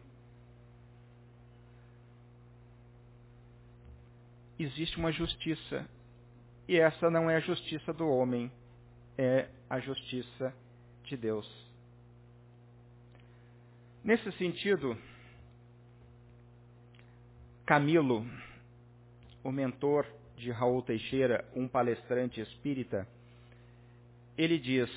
Existe 4.58 4.98
uma 4.98 5.10
justiça. 5.10 5.88
E 6.68 6.78
essa 6.78 7.10
não 7.10 7.28
é 7.28 7.36
a 7.36 7.40
justiça 7.40 7.92
do 7.92 8.08
homem, 8.08 8.50
é 9.16 9.48
a 9.68 9.78
justiça 9.80 10.54
de 11.04 11.16
Deus. 11.16 11.48
Nesse 14.04 14.30
sentido, 14.32 14.98
Camilo, 17.64 18.26
o 19.44 19.52
mentor 19.52 20.06
de 20.36 20.50
Raul 20.50 20.82
Teixeira, 20.82 21.44
um 21.54 21.68
palestrante 21.68 22.40
espírita, 22.40 23.06
ele 24.36 24.58
diz: 24.58 24.90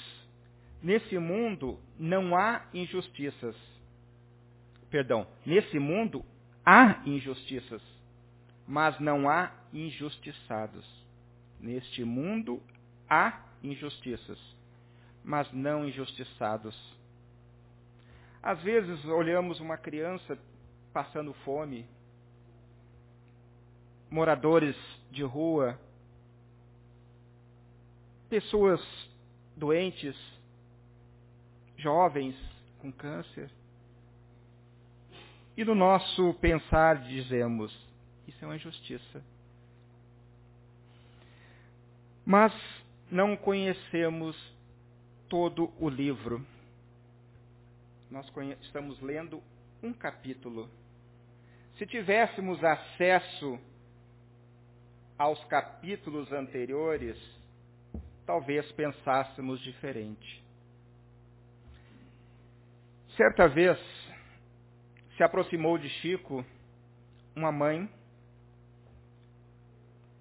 Nesse 0.82 1.18
mundo 1.18 1.80
não 2.00 2.36
há 2.36 2.66
injustiças. 2.74 3.56
Perdão, 4.90 5.28
nesse 5.46 5.78
mundo 5.78 6.26
há 6.66 7.02
injustiças, 7.06 7.82
mas 8.68 9.00
não 9.00 9.30
há 9.30 9.52
injustiçados. 9.74 10.86
Neste 11.60 12.04
mundo 12.04 12.62
há 13.10 13.44
injustiças, 13.72 14.40
mas 15.24 15.52
não 15.52 15.88
injustiçados. 15.88 16.76
Às 18.42 18.62
vezes 18.62 19.04
olhamos 19.06 19.60
uma 19.60 19.78
criança 19.78 20.38
passando 20.94 21.34
fome, 21.46 21.88
moradores 24.10 24.76
de 25.12 25.24
rua, 25.24 25.80
pessoas 28.30 28.82
doentes, 29.56 30.16
jovens 31.78 32.36
com 32.80 32.92
câncer. 32.92 33.50
E 35.58 35.64
no 35.64 35.74
nosso 35.74 36.34
pensar 36.36 37.02
dizemos: 37.08 37.76
isso 38.28 38.44
é 38.44 38.48
uma 38.48 38.56
injustiça. 38.56 39.24
Mas 42.26 42.54
não 43.10 43.36
conhecemos 43.36 44.36
todo 45.30 45.72
o 45.80 45.90
livro. 45.90 46.46
Nós 48.10 48.32
estamos 48.62 49.00
lendo 49.02 49.42
um 49.82 49.94
capítulo. 49.94 50.70
Se 51.78 51.86
tivéssemos 51.86 52.64
acesso 52.64 53.60
aos 55.18 55.44
capítulos 55.46 56.32
anteriores, 56.32 57.18
talvez 58.26 58.70
pensássemos 58.74 59.60
diferente. 59.62 60.44
Certa 63.16 63.48
vez, 63.48 63.78
se 65.16 65.24
aproximou 65.24 65.78
de 65.78 65.90
Chico 65.90 66.46
uma 67.36 67.52
mãe 67.52 67.90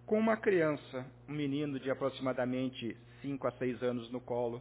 com 0.06 0.18
uma 0.18 0.36
criança, 0.36 1.06
um 1.28 1.32
menino 1.32 1.78
de 1.80 1.90
aproximadamente 1.90 2.96
5 3.22 3.46
a 3.46 3.50
6 3.52 3.82
anos 3.82 4.10
no 4.10 4.20
colo, 4.20 4.60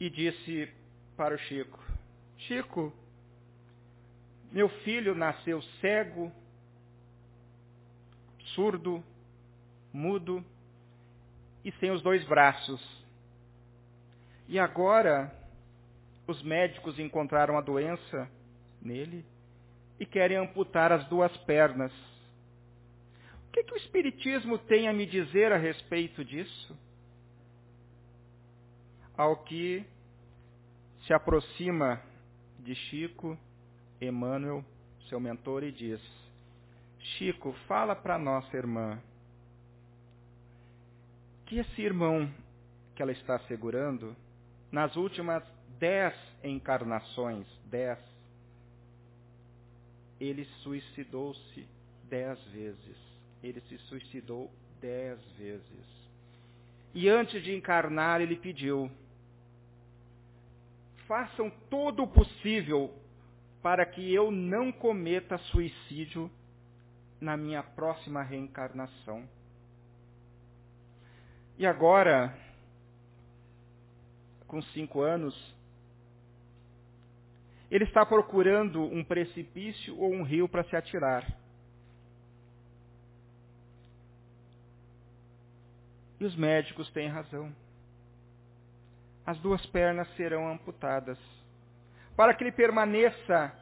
e 0.00 0.08
disse 0.10 0.68
para 1.16 1.34
o 1.34 1.38
Chico: 1.38 1.78
Chico, 2.38 2.92
meu 4.50 4.68
filho 4.68 5.14
nasceu 5.14 5.60
cego 5.80 6.32
surdo, 8.54 9.02
mudo 9.92 10.44
e 11.64 11.72
sem 11.72 11.90
os 11.90 12.02
dois 12.02 12.24
braços. 12.24 12.80
E 14.48 14.58
agora 14.58 15.32
os 16.26 16.42
médicos 16.42 16.98
encontraram 16.98 17.58
a 17.58 17.60
doença 17.60 18.30
nele 18.80 19.24
e 19.98 20.06
querem 20.06 20.36
amputar 20.36 20.92
as 20.92 21.04
duas 21.08 21.34
pernas. 21.38 21.92
O 23.54 23.56
que, 23.56 23.62
que 23.62 23.74
o 23.74 23.76
Espiritismo 23.76 24.58
tem 24.58 24.88
a 24.88 24.92
me 24.92 25.06
dizer 25.06 25.52
a 25.52 25.56
respeito 25.56 26.24
disso? 26.24 26.76
Ao 29.16 29.36
que 29.44 29.86
se 31.06 31.12
aproxima 31.14 32.02
de 32.58 32.74
Chico, 32.74 33.38
Emmanuel, 34.00 34.64
seu 35.08 35.20
mentor, 35.20 35.62
e 35.62 35.70
diz: 35.70 36.00
Chico, 36.98 37.52
fala 37.68 37.94
para 37.94 38.18
nossa 38.18 38.56
irmã 38.56 39.00
que 41.46 41.58
esse 41.60 41.80
irmão 41.80 42.28
que 42.96 43.02
ela 43.02 43.12
está 43.12 43.38
segurando, 43.46 44.16
nas 44.72 44.96
últimas 44.96 45.44
dez 45.78 46.12
encarnações, 46.42 47.46
dez, 47.66 48.00
ele 50.18 50.44
suicidou-se 50.64 51.68
dez 52.08 52.42
vezes. 52.46 53.13
Ele 53.44 53.60
se 53.68 53.76
suicidou 53.76 54.50
dez 54.80 55.20
vezes. 55.32 55.86
E 56.94 57.10
antes 57.10 57.42
de 57.42 57.54
encarnar, 57.54 58.22
ele 58.22 58.36
pediu: 58.36 58.90
façam 61.06 61.50
todo 61.68 62.04
o 62.04 62.08
possível 62.08 62.90
para 63.62 63.84
que 63.84 64.14
eu 64.14 64.30
não 64.30 64.72
cometa 64.72 65.36
suicídio 65.36 66.30
na 67.20 67.36
minha 67.36 67.62
próxima 67.62 68.22
reencarnação. 68.22 69.28
E 71.58 71.66
agora, 71.66 72.34
com 74.46 74.62
cinco 74.62 75.02
anos, 75.02 75.34
ele 77.70 77.84
está 77.84 78.06
procurando 78.06 78.82
um 78.82 79.04
precipício 79.04 79.98
ou 79.98 80.14
um 80.14 80.22
rio 80.22 80.48
para 80.48 80.64
se 80.64 80.74
atirar. 80.74 81.43
Os 86.24 86.34
médicos 86.36 86.90
têm 86.92 87.06
razão. 87.06 87.54
As 89.26 89.38
duas 89.40 89.64
pernas 89.66 90.08
serão 90.16 90.48
amputadas. 90.50 91.18
Para 92.16 92.32
que 92.32 92.44
ele 92.44 92.52
permaneça 92.52 93.52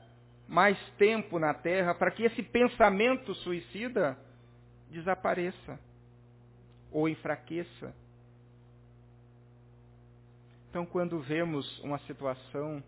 mais 0.49 0.79
tempo 0.99 1.39
na 1.39 1.55
terra 1.55 1.95
para 1.95 2.11
que 2.11 2.23
esse 2.23 2.43
pensamento 2.43 3.35
suicida 3.37 4.19
desapareça 4.91 5.81
ou 6.91 7.09
enfraqueça. 7.09 7.95
Então, 10.69 10.85
quando 10.85 11.21
vemos 11.21 11.79
uma 11.81 11.99
situação 12.01 12.83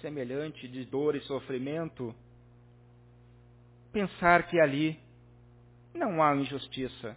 semelhante 0.00 0.68
de 0.68 0.84
dor 0.84 1.14
e 1.14 1.20
sofrimento, 1.20 2.14
pensar 3.92 4.48
que 4.48 4.60
ali 4.60 5.03
não 5.94 6.22
há 6.22 6.34
injustiça, 6.34 7.16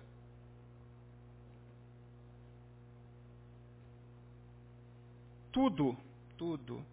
tudo 5.52 5.98
tudo 6.38 6.86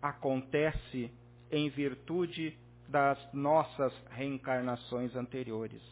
acontece 0.00 1.10
em 1.50 1.68
virtude 1.70 2.56
das 2.88 3.18
nossas 3.32 3.92
reencarnações 4.10 5.16
anteriores. 5.16 5.82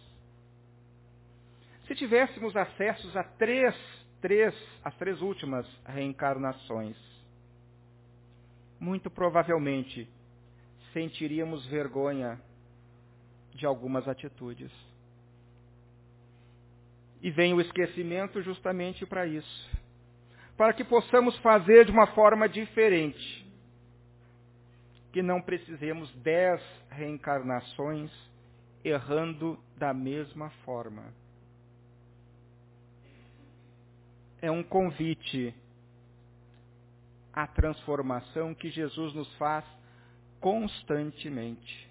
Se 1.87 1.95
tivéssemos 1.95 2.55
acessos 2.57 3.17
a 3.17 3.25
três, 3.25 3.75
três, 4.21 4.55
as 4.85 4.95
três 4.97 5.21
últimas 5.21 5.67
reencarnações, 5.85 6.97
muito 8.79 9.11
provavelmente 9.11 10.09
sentiríamos 10.93 11.65
vergonha 11.67 12.41
de 13.55 13.65
algumas 13.67 14.07
atitudes. 14.07 14.71
E 17.23 17.31
vem 17.31 17.55
o 17.55 17.61
esquecimento 17.61 18.43
justamente 18.43 19.07
para 19.07 19.27
isso. 19.27 19.71
Para 20.57 20.73
que 20.73 20.85
possamos 20.85 21.37
fazer 21.39 21.85
de 21.85 21.93
uma 21.93 22.07
forma 22.09 22.49
diferente. 22.49 23.47
Que 25.13 25.23
não 25.23 25.41
precisemos 25.41 26.13
dez 26.17 26.61
reencarnações 26.91 28.11
errando 28.85 29.59
da 29.77 29.93
mesma 29.93 30.51
forma. 30.65 31.05
É 34.41 34.51
um 34.51 34.63
convite 34.63 35.55
à 37.33 37.47
transformação 37.47 38.55
que 38.55 38.71
Jesus 38.71 39.13
nos 39.15 39.35
faz 39.37 39.65
constantemente. 40.41 41.89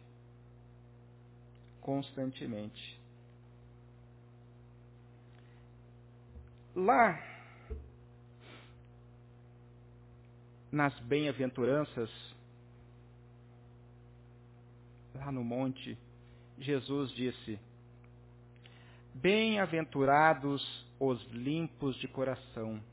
Constantemente. 1.81 2.99
Lá 6.75 7.17
nas 10.69 10.93
bem-aventuranças, 10.99 12.09
lá 15.13 15.31
no 15.31 15.41
monte, 15.41 15.97
Jesus 16.59 17.11
disse: 17.11 17.57
Bem-aventurados 19.13 20.85
os 20.99 21.23
limpos 21.31 21.95
de 21.97 22.09
coração, 22.09 22.83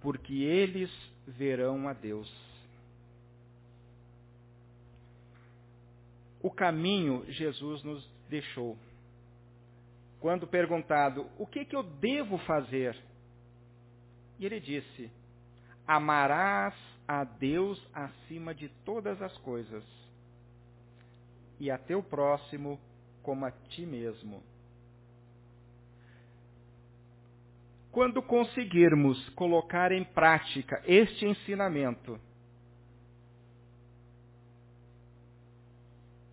porque 0.00 0.32
eles 0.32 0.90
verão 1.26 1.86
a 1.88 1.92
Deus. 1.92 2.32
O 6.40 6.50
caminho 6.50 7.24
Jesus 7.30 7.82
nos 7.82 8.10
deixou. 8.30 8.78
Quando 10.24 10.46
perguntado, 10.46 11.28
o 11.38 11.46
que, 11.46 11.66
que 11.66 11.76
eu 11.76 11.82
devo 11.82 12.38
fazer? 12.38 12.96
E 14.38 14.46
ele 14.46 14.58
disse, 14.58 15.10
amarás 15.86 16.74
a 17.06 17.24
Deus 17.24 17.78
acima 17.92 18.54
de 18.54 18.70
todas 18.86 19.20
as 19.20 19.36
coisas 19.40 19.84
e 21.60 21.70
a 21.70 21.76
teu 21.76 22.02
próximo 22.02 22.80
como 23.22 23.44
a 23.44 23.50
ti 23.50 23.84
mesmo. 23.84 24.42
Quando 27.92 28.22
conseguirmos 28.22 29.28
colocar 29.34 29.92
em 29.92 30.04
prática 30.04 30.82
este 30.86 31.26
ensinamento, 31.26 32.18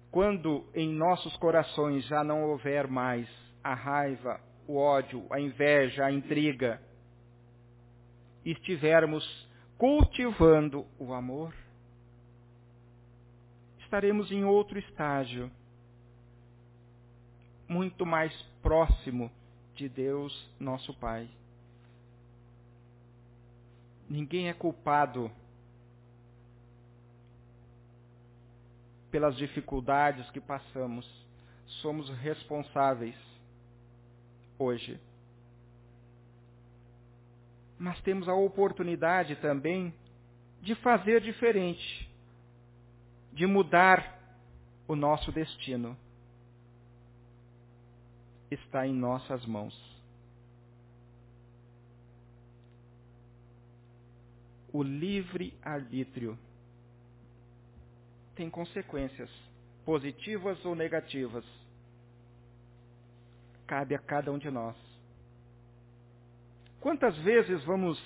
quando 0.09 0.65
em 0.73 0.87
nossos 0.93 1.35
corações 1.35 2.05
já 2.05 2.23
não 2.23 2.45
houver 2.45 2.87
mais 2.87 3.27
a 3.63 3.73
raiva, 3.73 4.39
o 4.67 4.77
ódio, 4.77 5.25
a 5.29 5.39
inveja, 5.39 6.05
a 6.05 6.11
intriga, 6.11 6.81
estivermos 8.43 9.23
cultivando 9.77 10.85
o 10.99 11.13
amor, 11.13 11.53
estaremos 13.79 14.31
em 14.31 14.43
outro 14.43 14.79
estágio, 14.79 15.51
muito 17.67 18.05
mais 18.05 18.33
próximo 18.61 19.31
de 19.75 19.87
Deus, 19.89 20.49
nosso 20.59 20.93
Pai. 20.93 21.29
Ninguém 24.09 24.49
é 24.49 24.53
culpado 24.53 25.31
pelas 29.09 29.35
dificuldades 29.37 30.29
que 30.31 30.39
passamos. 30.39 31.09
Somos 31.81 32.09
responsáveis 32.19 33.15
hoje. 34.61 34.99
Mas 37.77 37.99
temos 38.01 38.29
a 38.29 38.33
oportunidade 38.33 39.35
também 39.37 39.93
de 40.61 40.75
fazer 40.75 41.21
diferente 41.21 42.09
de 43.33 43.47
mudar 43.47 44.19
o 44.87 44.95
nosso 44.95 45.31
destino 45.31 45.97
está 48.49 48.85
em 48.85 48.93
nossas 48.93 49.45
mãos. 49.45 49.73
O 54.73 54.83
livre 54.83 55.53
arbítrio 55.61 56.37
tem 58.35 58.49
consequências, 58.49 59.29
positivas 59.85 60.63
ou 60.65 60.75
negativas. 60.75 61.45
Cabe 63.71 63.95
a 63.95 63.99
cada 63.99 64.29
um 64.29 64.37
de 64.37 64.51
nós. 64.51 64.75
Quantas 66.81 67.17
vezes 67.19 67.63
vamos 67.63 67.97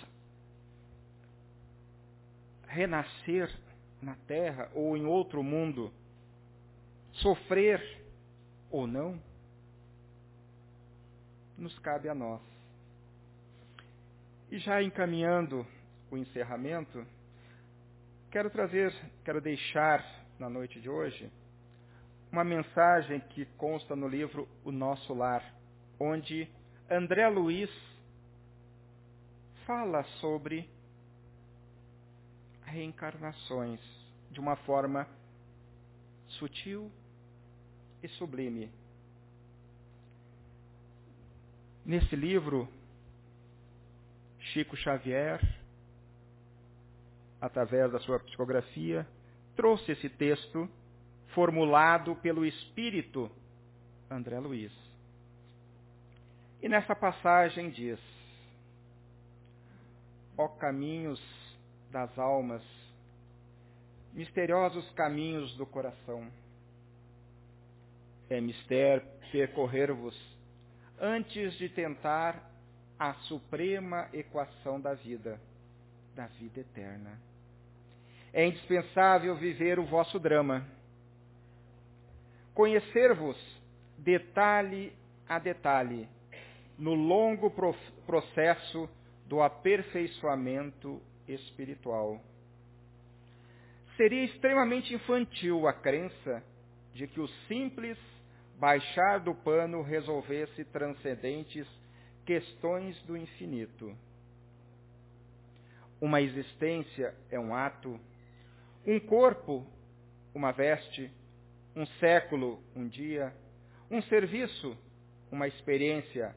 renascer 2.68 3.50
na 4.00 4.14
terra 4.28 4.70
ou 4.76 4.96
em 4.96 5.08
outro 5.08 5.42
mundo, 5.42 5.92
sofrer 7.14 7.82
ou 8.70 8.86
não, 8.86 9.20
nos 11.58 11.80
cabe 11.80 12.10
a 12.10 12.14
nós. 12.14 12.44
E 14.52 14.60
já 14.60 14.84
encaminhando 14.84 15.66
o 16.12 16.18
encerramento, 16.18 17.04
quero 18.30 18.52
trazer, 18.52 18.94
quero 19.24 19.42
deixar 19.42 20.06
na 20.38 20.48
noite 20.48 20.80
de 20.80 20.88
hoje 20.92 21.28
uma 22.32 22.44
mensagem 22.44 23.20
que 23.30 23.46
consta 23.58 23.96
no 23.96 24.08
livro 24.08 24.48
O 24.64 24.72
Nosso 24.72 25.12
Lar, 25.12 25.55
onde 26.00 26.48
André 26.90 27.28
Luiz 27.30 27.70
fala 29.66 30.04
sobre 30.20 30.70
reencarnações 32.64 33.80
de 34.32 34.40
uma 34.40 34.56
forma 34.58 35.08
sutil 36.28 36.92
e 38.04 38.08
sublime. 38.10 38.70
Nesse 41.86 42.16
livro, 42.16 42.68
Chico 44.40 44.76
Xavier, 44.76 45.40
através 47.40 47.92
da 47.92 48.00
sua 48.00 48.20
psicografia, 48.20 49.08
trouxe 49.56 49.92
esse 49.92 50.10
texto 50.10 50.70
formulado 51.34 52.16
pelo 52.18 52.46
espírito 52.46 53.30
André 54.10 54.40
Luiz. 54.40 54.85
E 56.66 56.68
nessa 56.68 56.96
passagem 56.96 57.70
diz: 57.70 58.00
Ó 60.36 60.48
caminhos 60.48 61.22
das 61.92 62.18
almas, 62.18 62.64
misteriosos 64.14 64.90
caminhos 64.94 65.56
do 65.58 65.68
coração. 65.68 66.28
É 68.32 68.42
mister 68.42 69.06
percorrer-vos 69.32 70.20
antes 71.00 71.54
de 71.54 71.70
tentar 71.70 72.44
a 72.98 73.14
suprema 73.14 74.10
equação 74.12 74.82
da 74.82 74.96
vida, 74.96 75.40
da 76.16 76.26
vida 76.26 76.62
eterna. 76.62 77.12
É 78.34 78.44
indispensável 78.44 79.36
viver 79.36 79.78
o 79.78 79.86
vosso 79.86 80.18
drama. 80.18 80.66
Conhecer-vos 82.56 83.38
detalhe 84.00 84.92
a 85.30 85.38
detalhe 85.38 86.10
no 86.78 86.94
longo 86.94 87.52
processo 88.06 88.90
do 89.26 89.42
aperfeiçoamento 89.42 91.02
espiritual. 91.28 92.22
Seria 93.98 94.26
extremamente 94.26 94.94
infantil 94.94 95.68
a 95.68 95.74
crença 95.74 96.44
de 96.94 97.08
que 97.08 97.20
o 97.20 97.28
simples 97.48 97.98
baixar 98.58 99.20
do 99.20 99.34
pano 99.34 99.82
resolvesse 99.82 100.64
transcendentes 100.66 101.68
questões 102.26 103.02
do 103.04 103.16
infinito. 103.16 103.96
Uma 106.00 106.22
existência 106.22 107.16
é 107.30 107.40
um 107.40 107.54
ato, 107.54 108.00
um 108.86 109.00
corpo, 109.00 109.66
uma 110.34 110.52
veste, 110.52 111.12
um 111.76 111.86
século, 112.00 112.62
um 112.76 112.88
dia, 112.88 113.34
um 113.90 114.02
serviço, 114.04 114.78
uma 115.32 115.48
experiência, 115.48 116.36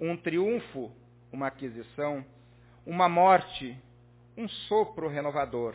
um 0.00 0.16
triunfo, 0.16 0.90
uma 1.32 1.48
aquisição, 1.48 2.24
uma 2.86 3.08
morte, 3.08 3.78
um 4.36 4.48
sopro 4.48 5.08
renovador. 5.08 5.74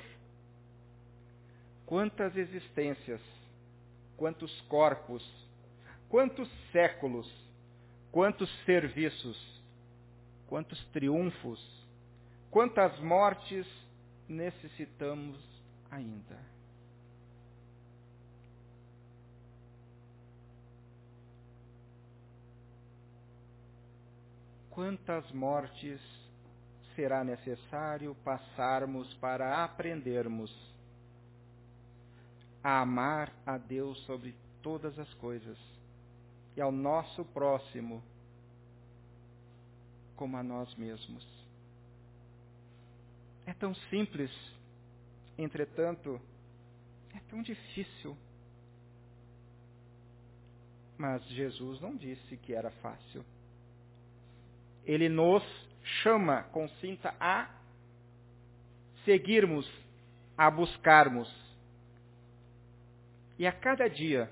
Quantas 1.85 2.35
existências, 2.35 3.21
quantos 4.15 4.61
corpos, 4.61 5.27
quantos 6.07 6.49
séculos, 6.71 7.27
quantos 8.11 8.49
serviços, 8.65 9.37
quantos 10.47 10.83
triunfos, 10.87 11.59
quantas 12.51 12.99
mortes 12.99 13.65
necessitamos 14.27 15.37
ainda. 15.89 16.58
Quantas 24.79 25.29
mortes 25.33 25.99
será 26.95 27.21
necessário 27.21 28.15
passarmos 28.23 29.13
para 29.15 29.61
aprendermos 29.61 30.49
a 32.63 32.79
amar 32.79 33.29
a 33.45 33.57
Deus 33.57 33.99
sobre 34.05 34.33
todas 34.63 34.97
as 34.97 35.13
coisas 35.15 35.57
e 36.55 36.61
ao 36.61 36.71
nosso 36.71 37.25
próximo 37.25 38.01
como 40.15 40.37
a 40.37 40.43
nós 40.43 40.73
mesmos. 40.75 41.27
É 43.45 43.53
tão 43.53 43.75
simples, 43.89 44.31
entretanto, 45.37 46.21
é 47.13 47.19
tão 47.29 47.41
difícil. 47.41 48.15
Mas 50.97 51.21
Jesus 51.25 51.81
não 51.81 51.97
disse 51.97 52.37
que 52.37 52.53
era 52.53 52.71
fácil. 52.81 53.25
Ele 54.89 55.07
nos 55.07 55.43
chama, 56.01 56.41
consinta 56.51 57.13
a 57.19 57.47
seguirmos, 59.05 59.71
a 60.35 60.49
buscarmos. 60.49 61.31
E 63.37 63.45
a 63.45 63.51
cada 63.51 63.87
dia, 63.87 64.31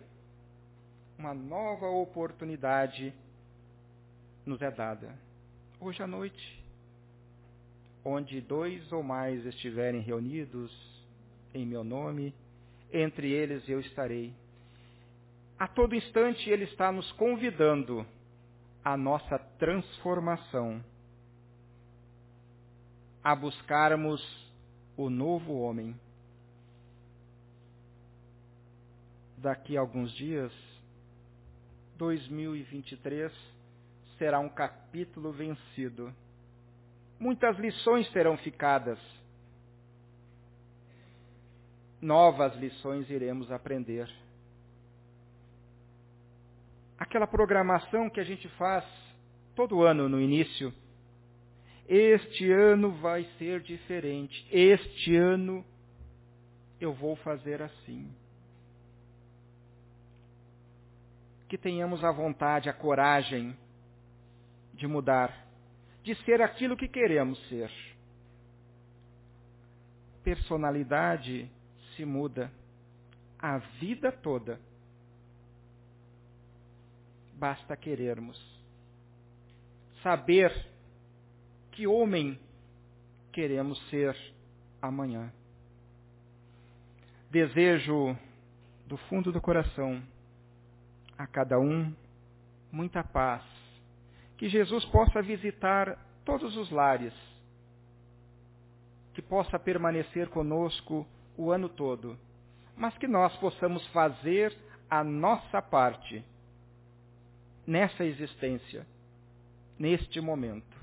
uma 1.16 1.32
nova 1.32 1.86
oportunidade 1.86 3.14
nos 4.48 4.60
é 4.64 4.72
dada. 4.72 5.16
Hoje 5.80 6.02
à 6.02 6.08
noite, 6.08 6.64
onde 8.04 8.42
dois 8.42 8.92
ou 8.92 9.04
mais 9.04 9.46
estiverem 9.46 10.02
reunidos 10.02 10.76
em 11.54 11.68
meu 11.68 11.84
nome, 11.84 12.34
entre 12.92 13.32
eles 13.32 13.70
eu 13.70 13.80
estarei. 13.80 14.34
A 15.60 15.68
todo 15.68 15.94
instante 15.94 16.50
ele 16.50 16.64
está 16.64 16.92
nos 16.92 17.12
convidando 17.12 18.04
à 18.84 18.98
nossa 18.98 19.38
transformação, 19.58 20.84
a 23.24 23.36
buscarmos 23.36 24.22
o 24.96 25.10
novo 25.10 25.60
homem. 25.60 26.00
Daqui 29.38 29.78
a 29.78 29.82
alguns 29.82 30.12
dias, 30.14 30.52
2023 31.98 33.32
será 34.18 34.40
um 34.40 34.50
capítulo 34.50 35.32
vencido. 35.32 36.14
Muitas 37.20 37.58
lições 37.58 38.10
serão 38.12 38.38
ficadas. 38.38 39.00
Novas 42.00 42.56
lições 42.56 43.10
iremos 43.10 43.52
aprender. 43.52 44.10
Aquela 46.98 47.28
programação 47.28 48.10
que 48.10 48.20
a 48.20 48.24
gente 48.24 48.48
faz 48.50 48.84
todo 49.58 49.82
ano 49.82 50.08
no 50.08 50.22
início. 50.22 50.72
Este 51.90 52.52
ano 52.52 52.92
vai 52.92 53.28
ser 53.40 53.60
diferente. 53.62 54.48
Este 54.52 55.16
ano 55.16 55.66
eu 56.80 56.94
vou 56.94 57.16
fazer 57.16 57.64
assim. 57.64 58.08
Que 61.50 61.58
tenhamos 61.58 62.04
a 62.04 62.12
vontade, 62.12 62.70
a 62.70 62.74
coragem 62.74 63.58
de 64.76 64.86
mudar, 64.86 65.48
de 66.04 66.14
ser 66.24 66.40
aquilo 66.40 66.78
que 66.78 66.88
queremos 66.88 67.40
ser. 67.50 67.72
Personalidade 70.24 71.50
se 71.96 72.06
muda 72.06 72.52
a 73.40 73.58
vida 73.58 74.12
toda. 74.12 74.62
Basta 77.34 77.76
querermos. 77.76 78.47
Saber 80.08 80.56
que 81.74 81.86
homem 81.86 82.40
queremos 83.34 83.78
ser 83.90 84.16
amanhã. 84.82 85.34
Desejo 87.30 88.18
do 88.86 88.96
fundo 88.96 89.34
do 89.34 89.42
coração 89.42 90.02
a 91.18 91.28
cada 91.28 91.60
um 91.60 91.94
muita 92.72 93.04
paz, 93.04 93.44
que 94.38 94.48
Jesus 94.48 94.86
possa 94.86 95.22
visitar 95.22 96.00
todos 96.24 96.56
os 96.56 96.72
lares, 96.72 97.14
que 99.14 99.22
possa 99.22 99.60
permanecer 99.60 100.30
conosco 100.30 101.06
o 101.36 101.52
ano 101.52 101.68
todo, 101.68 102.18
mas 102.78 102.98
que 102.98 103.10
nós 103.10 103.36
possamos 103.40 103.86
fazer 103.88 104.58
a 104.90 105.04
nossa 105.04 105.62
parte 105.62 106.24
nessa 107.68 108.06
existência, 108.06 108.88
neste 109.80 110.20
momento. 110.20 110.78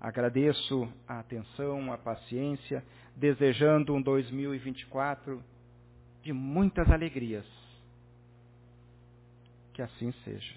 Agradeço 0.00 0.90
a 1.06 1.18
atenção, 1.18 1.92
a 1.92 1.98
paciência, 1.98 2.82
desejando 3.14 3.94
um 3.94 4.00
2024 4.00 5.42
de 6.22 6.32
muitas 6.32 6.90
alegrias. 6.90 7.44
Que 9.74 9.82
assim 9.82 10.12
seja. 10.24 10.54